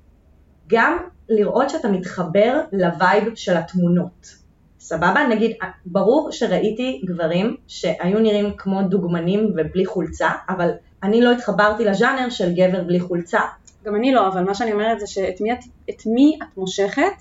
גם 0.67 0.97
לראות 1.30 1.70
שאתה 1.70 1.88
מתחבר 1.88 2.62
ל 2.72 2.84
vibe 2.84 3.36
של 3.36 3.58
התמונות. 3.58 4.36
סבבה? 4.80 5.28
נגיד, 5.28 5.52
ברור 5.86 6.32
שראיתי 6.32 7.02
גברים 7.06 7.56
שהיו 7.68 8.20
נראים 8.20 8.54
כמו 8.58 8.82
דוגמנים 8.82 9.54
ובלי 9.56 9.86
חולצה, 9.86 10.30
אבל 10.50 10.70
אני 11.04 11.22
לא 11.22 11.32
התחברתי 11.32 11.86
לז'אנר 11.86 12.30
של 12.30 12.54
גבר 12.56 12.84
בלי 12.84 13.00
חולצה. 13.00 13.40
גם 13.86 13.96
אני 13.96 14.14
לא, 14.14 14.28
אבל 14.28 14.44
מה 14.44 14.54
שאני 14.54 14.74
אומרת 14.74 15.00
זה 15.00 15.08
שאת 15.08 15.42
מי 15.42 15.54
את, 15.54 15.60
את 15.90 16.06
מי 16.06 16.38
את 16.44 16.58
מושכת, 16.58 17.14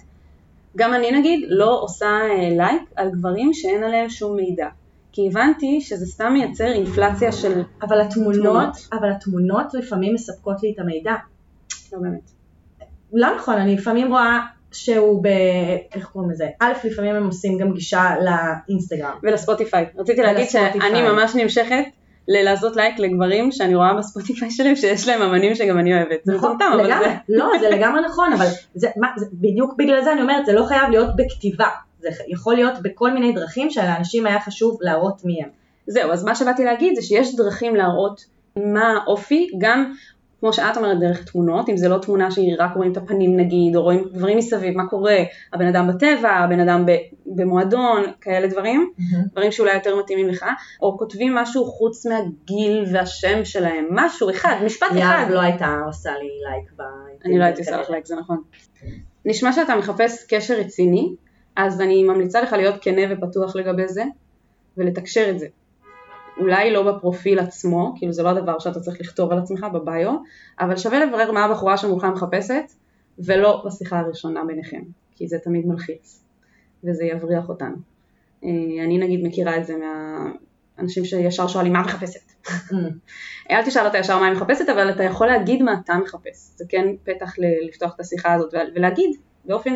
גם 0.77 0.95
אני 0.95 1.11
נגיד 1.11 1.47
לא 1.49 1.81
עושה 1.83 2.07
אה, 2.07 2.49
לייק 2.57 2.83
על 2.97 3.11
גברים 3.11 3.53
שאין 3.53 3.85
עליהם 3.85 4.09
שום 4.11 4.37
מידע. 4.37 4.69
כי 5.12 5.29
הבנתי 5.29 5.81
שזה 5.81 6.07
סתם 6.07 6.33
מייצר 6.33 6.73
אינפלציה 6.73 7.33
של... 7.33 7.62
אבל 7.83 8.01
התמונות, 8.01 8.43
תמונות. 8.43 8.88
אבל 8.93 9.11
התמונות 9.11 9.75
לפעמים 9.75 10.15
מספקות 10.15 10.62
לי 10.62 10.73
את 10.75 10.79
המידע. 10.79 11.15
לא 11.93 11.99
באמת. 11.99 12.41
לא 13.12 13.37
נכון, 13.37 13.55
אני 13.55 13.77
לפעמים 13.77 14.09
רואה 14.09 14.40
שהוא 14.72 15.22
ב... 15.25 15.27
איך 15.94 16.07
קוראים 16.07 16.31
לזה? 16.31 16.46
א', 16.61 16.72
לפעמים 16.85 17.14
הם 17.14 17.27
עושים 17.27 17.59
גם 17.59 17.72
גישה 17.72 18.11
לאינסטגרם. 18.25 19.18
ולספוטיפיי. 19.22 19.87
רציתי 19.96 20.22
להגיד 20.22 20.42
ולספוטיפיי. 20.42 20.90
שאני 20.90 21.03
ממש 21.03 21.35
נמשכת 21.35 21.85
ללעשות 22.29 22.77
לייק 22.77 22.98
לגברים 22.98 23.53
שאני 23.53 23.75
רואה 23.75 23.94
בספוטיפיי 23.94 24.51
שלהם 24.51 24.77
שיש 24.77 25.09
להם 25.09 25.22
אמנים 25.22 25.55
שגם 25.55 25.79
אני 25.79 25.94
אוהבת. 25.94 26.18
זה 26.25 26.33
נכון, 26.35 26.57
מטומטם, 26.57 26.72
אבל 26.75 26.85
לגמרי, 26.87 27.07
זה... 27.07 27.14
לא, 27.29 27.46
זה 27.61 27.70
לגמרי 27.70 28.01
נכון, 28.01 28.33
אבל 28.33 28.46
זה, 28.75 28.88
מה, 28.96 29.09
זה, 29.16 29.27
בדיוק 29.33 29.75
בגלל 29.79 30.05
זה 30.05 30.12
אני 30.12 30.22
אומרת, 30.22 30.46
זה 30.46 30.53
לא 30.53 30.64
חייב 30.64 30.90
להיות 30.90 31.16
בכתיבה, 31.16 31.68
זה 32.01 32.09
יכול 32.29 32.55
להיות 32.55 32.75
בכל 32.83 33.11
מיני 33.11 33.33
דרכים 33.33 33.70
שלאנשים 33.70 34.27
היה 34.27 34.40
חשוב 34.40 34.79
להראות 34.81 35.25
מי 35.25 35.42
הם. 35.42 35.48
זהו, 35.87 36.12
אז 36.12 36.25
מה 36.25 36.35
שבאתי 36.35 36.64
להגיד 36.64 36.94
זה 36.96 37.03
שיש 37.03 37.37
דרכים 37.37 37.77
להראות 37.77 38.25
מה 38.57 38.94
האופי, 38.96 39.51
גם 39.59 39.92
כמו 40.42 40.52
שאת 40.52 40.76
אומרת, 40.76 41.00
דרך 41.00 41.24
תמונות, 41.24 41.68
אם 41.68 41.76
זה 41.76 41.88
לא 41.88 41.98
תמונה 41.98 42.31
שהיא 42.31 42.55
רק 42.59 42.76
רואים 42.76 42.92
את 42.92 42.96
הפנים 42.96 43.37
נגיד, 43.37 43.76
או 43.76 43.83
רואים 43.83 44.05
דברים 44.12 44.38
מסביב, 44.38 44.76
מה 44.76 44.87
קורה, 44.87 45.16
הבן 45.52 45.66
אדם 45.66 45.88
בטבע, 45.88 46.31
הבן 46.31 46.61
אדם 46.61 46.87
במועדון, 47.26 48.02
כאלה 48.20 48.46
דברים, 48.46 48.90
דברים 49.33 49.52
שאולי 49.52 49.74
יותר 49.74 49.96
מתאימים 49.96 50.28
לך, 50.28 50.44
או 50.83 50.98
כותבים 50.98 51.35
משהו 51.35 51.64
חוץ 51.64 52.07
מהגיל 52.07 52.85
והשם 52.92 53.44
שלהם, 53.44 53.87
משהו 53.90 54.31
אחד, 54.31 54.57
משפט 54.64 54.87
אחד. 54.87 54.96
יהב 54.98 55.31
לא 55.31 55.40
הייתה 55.40 55.76
עושה 55.87 56.11
לי 56.11 56.28
לייק 56.50 56.72
ב... 56.76 56.83
אני 57.24 57.38
לא 57.38 57.44
הייתי 57.44 57.61
עושה 57.61 57.81
לך 57.81 57.90
לייק, 57.90 58.07
זה 58.07 58.16
נכון. 58.16 58.42
נשמע 59.24 59.52
שאתה 59.52 59.76
מחפש 59.76 60.26
קשר 60.28 60.55
רציני, 60.59 61.14
אז 61.57 61.81
אני 61.81 62.02
ממליצה 62.02 62.40
לך 62.40 62.52
להיות 62.52 62.74
כנה 62.81 63.02
ופתוח 63.11 63.57
לגבי 63.57 63.88
זה, 63.88 64.05
ולתקשר 64.76 65.31
את 65.31 65.38
זה. 65.38 65.46
אולי 66.38 66.73
לא 66.73 66.92
בפרופיל 66.92 67.38
עצמו, 67.38 67.95
כאילו 67.97 68.12
זה 68.12 68.23
לא 68.23 68.29
הדבר 68.29 68.59
שאתה 68.59 68.81
צריך 68.81 69.01
לכתוב 69.01 69.33
על 69.33 69.38
עצמך 69.38 69.66
בביו, 69.73 70.16
אבל 70.61 70.77
שווה 70.77 71.07
לברר 71.07 71.33
מה 71.33 71.45
הבחורה 71.45 71.77
שמולך 71.77 72.05
מחפשת, 72.05 72.64
ולא 73.18 73.62
בשיחה 73.66 73.99
הראשונה 73.99 74.45
ביניכם, 74.45 74.81
כי 75.16 75.29
זה 75.29 75.38
תמיד 75.38 75.66
מלחיץ, 75.66 76.25
וזה 76.85 77.05
יבריח 77.05 77.49
אותנו. 77.49 77.77
אה, 78.45 78.49
אני 78.85 78.99
נגיד 78.99 79.27
מכירה 79.27 79.57
את 79.57 79.66
זה 79.66 79.75
מהאנשים 79.77 81.05
שישר 81.05 81.47
שואלים 81.47 81.73
מה 81.73 81.81
מחפשת. 81.81 82.33
אל 83.51 83.66
תשאל 83.66 83.87
אותה 83.87 83.99
ישר 83.99 84.18
מה 84.18 84.27
היא 84.27 84.35
מחפשת, 84.35 84.68
אבל 84.68 84.90
אתה 84.90 85.03
יכול 85.03 85.27
להגיד 85.27 85.62
מה 85.62 85.75
אתה 85.85 85.95
מחפש. 86.05 86.51
זה 86.57 86.64
כן 86.68 86.87
פתח 87.05 87.35
לפתוח 87.68 87.95
את 87.95 88.01
השיחה 88.01 88.33
הזאת 88.33 88.55
ול- 88.55 88.71
ולהגיד 88.75 89.11
באופן 89.45 89.75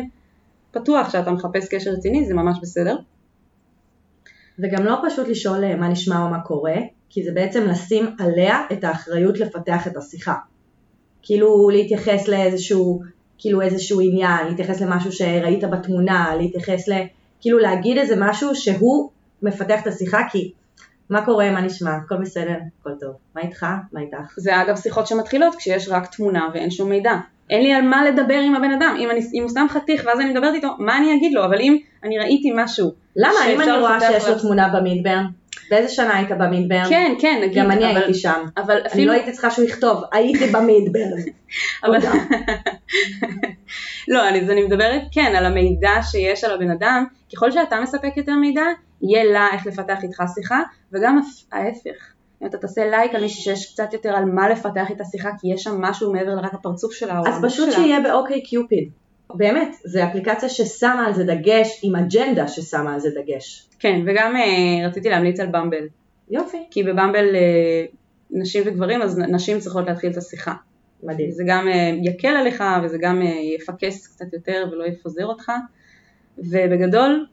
פתוח 0.71 1.09
שאתה 1.09 1.31
מחפש 1.31 1.67
קשר 1.69 1.91
רציני, 1.91 2.25
זה 2.25 2.33
ממש 2.33 2.57
בסדר. 2.61 2.97
וגם 4.59 4.85
לא 4.85 4.95
פשוט 5.07 5.27
לשאול 5.27 5.63
אה, 5.63 5.75
מה 5.75 5.87
נשמע 5.87 6.23
או 6.23 6.29
מה 6.29 6.39
קורה, 6.39 6.75
כי 7.09 7.23
זה 7.23 7.31
בעצם 7.31 7.67
לשים 7.67 8.15
עליה 8.19 8.61
את 8.73 8.83
האחריות 8.83 9.39
לפתח 9.39 9.87
את 9.87 9.97
השיחה. 9.97 10.33
כאילו 11.21 11.69
להתייחס 11.69 12.27
לאיזשהו, 12.27 13.01
כאילו 13.37 13.61
איזשהו 13.61 14.01
עניין, 14.01 14.47
להתייחס 14.47 14.81
למשהו 14.81 15.11
שראית 15.11 15.63
בתמונה, 15.63 16.35
להתייחס 16.35 16.87
ל... 16.87 16.93
כאילו 17.41 17.59
להגיד 17.59 17.97
איזה 17.97 18.15
משהו 18.19 18.55
שהוא 18.55 19.09
מפתח 19.41 19.81
את 19.81 19.87
השיחה, 19.87 20.21
כי 20.31 20.51
מה 21.09 21.25
קורה, 21.25 21.51
מה 21.51 21.61
נשמע, 21.61 21.95
הכל 21.95 22.17
בסדר, 22.21 22.55
הכל 22.79 22.89
טוב. 22.99 23.15
מה 23.35 23.41
איתך? 23.41 23.65
מה 23.91 24.01
איתך? 24.01 24.33
זה 24.37 24.61
אגב 24.61 24.75
שיחות 24.75 25.07
שמתחילות 25.07 25.55
כשיש 25.55 25.89
רק 25.89 26.15
תמונה 26.15 26.49
ואין 26.53 26.71
שום 26.71 26.89
מידע. 26.89 27.13
אין 27.49 27.63
לי 27.63 27.73
על 27.73 27.81
מה 27.81 28.05
לדבר 28.05 28.37
עם 28.37 28.55
הבן 28.55 28.71
אדם, 28.71 28.95
אם, 28.99 29.11
אני, 29.11 29.19
אם 29.33 29.43
הוא 29.43 29.51
שם 29.53 29.65
חתיך 29.69 30.03
ואז 30.05 30.19
אני 30.19 30.29
מדברת 30.29 30.53
איתו, 30.53 30.67
מה 30.79 30.97
אני 30.97 31.15
אגיד 31.15 31.33
לו? 31.33 31.45
אבל 31.45 31.61
אם 31.61 31.77
אני 32.03 32.19
ראיתי 32.19 32.51
משהו 32.55 32.91
למה? 33.15 33.33
אם 33.49 33.61
אני 33.61 33.71
רואה 33.79 33.99
שיש 33.99 34.27
לו 34.27 34.39
תמונה 34.39 34.69
במדבר, 34.69 35.17
באיזה 35.69 35.89
שנה 35.89 36.17
היית 36.17 36.31
במדבר? 36.31 36.83
כן, 36.89 37.13
כן, 37.19 37.39
נגיד, 37.43 37.57
גם 37.57 37.71
אני 37.71 37.91
אבל, 37.91 37.97
הייתי 37.97 38.13
שם. 38.13 38.45
אבל 38.57 38.77
אני 38.77 38.87
אפילו, 38.87 39.07
לא 39.07 39.11
הייתי 39.11 39.31
צריכה 39.31 39.51
שהוא 39.51 39.65
יכתוב, 39.65 40.03
הייתי 40.11 40.45
במדבר. 40.47 41.05
אבל. 41.85 41.99
לא, 44.07 44.29
אני, 44.29 44.41
אז 44.41 44.49
אני 44.49 44.63
מדברת, 44.63 45.01
כן, 45.11 45.33
על 45.37 45.45
המידע 45.45 45.91
שיש 46.01 46.43
על 46.43 46.53
הבן 46.53 46.71
אדם, 46.71 47.05
ככל 47.35 47.51
שאתה 47.51 47.81
מספק 47.81 48.17
יותר 48.17 48.35
מידע, 48.35 48.61
יהיה 49.01 49.23
לה 49.23 49.47
איך 49.53 49.67
לפתח 49.67 50.03
איתך 50.03 50.23
שיחה, 50.35 50.61
וגם 50.93 51.17
הפ- 51.17 51.53
ההפך. 51.53 52.13
אם 52.41 52.47
אתה 52.47 52.57
תעשה 52.57 52.89
לייק 52.89 53.15
על 53.15 53.21
מישהי 53.21 53.41
שיש 53.41 53.73
קצת 53.73 53.93
יותר 53.93 54.09
על 54.09 54.25
מה 54.25 54.49
לפתח 54.49 54.89
איתה 54.89 55.03
שיחה, 55.03 55.29
כי 55.39 55.53
יש 55.53 55.63
שם 55.63 55.81
משהו 55.81 56.13
מעבר 56.13 56.35
לרק 56.35 56.53
הפרצוף 56.53 56.93
שלה, 56.93 57.19
או 57.19 57.27
אז 57.27 57.45
פשוט 57.45 57.71
שלה. 57.71 57.83
שיהיה 57.83 58.01
באוקיי 58.01 58.41
קיופיד. 58.41 58.89
באמת, 59.33 59.75
זו 59.85 60.03
אפליקציה 60.03 60.49
ששמה 60.49 61.05
על 61.05 61.13
זה 61.13 61.23
דגש, 61.23 61.79
עם 61.83 61.95
אג'נדה 61.95 62.47
ששמה 62.47 62.93
על 62.93 62.99
זה 62.99 63.09
דגש. 63.09 63.67
כן, 63.79 64.01
וגם 64.05 64.35
אה, 64.35 64.87
רציתי 64.87 65.09
להמליץ 65.09 65.39
על 65.39 65.47
במבל, 65.47 65.87
יופי. 66.29 66.57
כי 66.71 66.83
בבמבל 66.83 67.35
אה, 67.35 67.85
נשים 68.31 68.63
וגברים, 68.65 69.01
אז 69.01 69.17
נשים 69.17 69.59
צריכות 69.59 69.87
להתחיל 69.87 70.11
את 70.11 70.17
השיחה. 70.17 70.53
מדהים. 71.03 71.31
זה 71.31 71.43
גם 71.47 71.67
אה, 71.67 71.91
יקל 72.03 72.27
עליך 72.27 72.63
וזה 72.83 72.97
גם 73.01 73.21
אה, 73.21 73.27
יפקס 73.55 74.07
קצת 74.07 74.33
יותר 74.33 74.65
ולא 74.71 74.85
יפזר 74.85 75.25
אותך. 75.25 75.51
ובגדול, 76.37 77.25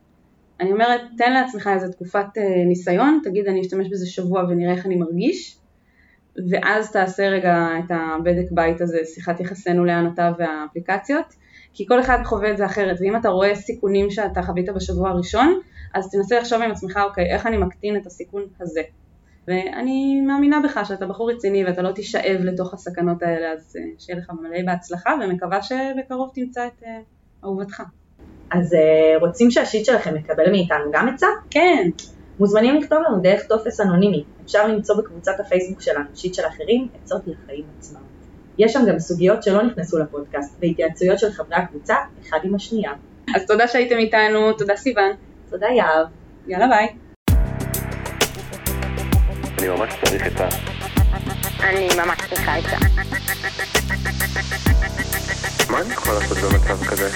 אני 0.61 0.73
אומרת, 0.73 1.01
תן 1.19 1.33
לעצמך 1.33 1.71
איזו 1.75 1.93
תקופת 1.93 2.27
אה, 2.39 2.65
ניסיון, 2.67 3.21
תגיד 3.25 3.47
אני 3.47 3.61
אשתמש 3.61 3.89
בזה 3.89 4.07
שבוע 4.07 4.45
ונראה 4.49 4.73
איך 4.73 4.87
אני 4.87 4.97
מרגיש, 4.97 5.59
ואז 6.51 6.93
תעשה 6.93 7.29
רגע 7.29 7.69
את 7.79 7.91
הבדק 7.91 8.51
בית 8.51 8.81
הזה, 8.81 8.99
שיחת 9.05 9.41
יחסינו 9.41 9.85
אתה 10.15 10.33
והאפליקציות, 10.39 11.35
כי 11.75 11.87
כל 11.87 12.01
אחד 12.01 12.19
חווה 12.25 12.51
את 12.51 12.57
זה 12.57 12.67
אחרת, 12.67 12.97
ואם 13.01 13.17
אתה 13.17 13.29
רואה 13.29 13.55
סיכונים 13.55 14.11
שאתה 14.11 14.43
חווית 14.43 14.69
בשבוע 14.69 15.11
הראשון, 15.11 15.61
אז 15.95 16.11
תנסה 16.11 16.39
לחשוב 16.39 16.63
עם 16.63 16.71
עצמך, 16.71 17.01
אוקיי, 17.09 17.33
איך 17.33 17.47
אני 17.47 17.57
מקטין 17.57 17.97
את 17.97 18.07
הסיכון 18.07 18.43
הזה. 18.61 18.83
ואני 19.49 20.21
מאמינה 20.21 20.61
בך 20.65 20.81
שאתה 20.85 21.07
בחור 21.07 21.31
רציני 21.31 21.65
ואתה 21.65 21.83
לא 21.83 21.93
תישאב 21.93 22.41
לתוך 22.41 22.75
הסכנות 22.75 23.23
האלה, 23.23 23.53
אז 23.53 23.77
אה, 23.77 23.83
שיהיה 23.99 24.19
לך 24.19 24.31
מלא 24.31 24.63
בהצלחה, 24.67 25.15
ומקווה 25.25 25.63
שבקרוב 25.63 26.31
תמצא 26.35 26.67
את 26.67 26.83
אה, 26.87 27.01
אהובתך. 27.45 27.83
אז 28.51 28.75
אה, 28.75 29.19
רוצים 29.21 29.51
שה 29.51 29.65
shit 29.65 29.85
שלכם 29.85 30.17
יקבל 30.17 30.51
מאיתנו 30.51 30.85
גם 30.93 31.09
עצה? 31.09 31.27
כן, 31.51 31.91
מוזמנים 32.39 32.81
לכתוב 32.81 32.99
לנו 33.09 33.23
דרך 33.23 33.43
טופס 33.49 33.81
אנונימי. 33.81 34.25
אפשר 34.45 34.67
למצוא 34.67 34.97
בקבוצת 34.97 35.41
הפייסבוק 35.41 35.81
שלנו 35.81 36.05
shit 36.15 36.35
של 36.35 36.43
אחרים, 36.47 36.89
עצות 37.03 37.23
לחיים 37.27 37.65
עצמם. 37.79 38.01
יש 38.59 38.73
שם 38.73 38.87
גם 38.89 38.99
סוגיות 38.99 39.43
שלא 39.43 39.63
נכנסו 39.63 39.99
לפודקאסט, 39.99 40.57
והתייעצויות 40.61 41.19
של 41.19 41.31
חברי 41.33 41.57
הקבוצה, 41.57 41.95
אחד 42.23 42.39
עם 42.45 42.55
השנייה. 42.55 42.93
אז 43.35 43.47
תודה 43.47 43.69
שהייתם 43.69 43.97
איתנו, 43.97 44.53
תודה 44.53 44.77
סיוון, 44.77 45.11
תודה 45.51 45.67
יהב. 45.67 46.07
יאללה 46.47 46.67
ביי. 46.69 46.89
אני 49.59 49.69
ממש 49.69 49.95
צריך 50.05 50.27
את 50.27 50.41
ה... 50.41 50.49
אני 51.69 51.89
ממש 51.97 52.19
צריכה 52.29 52.59
את 52.59 52.63
זה. 52.63 52.77
מה 55.71 55.81
אני 55.81 55.93
יכול 55.93 56.15
לעשות 56.15 56.39
במצב 56.39 56.85
כזה? 56.85 57.09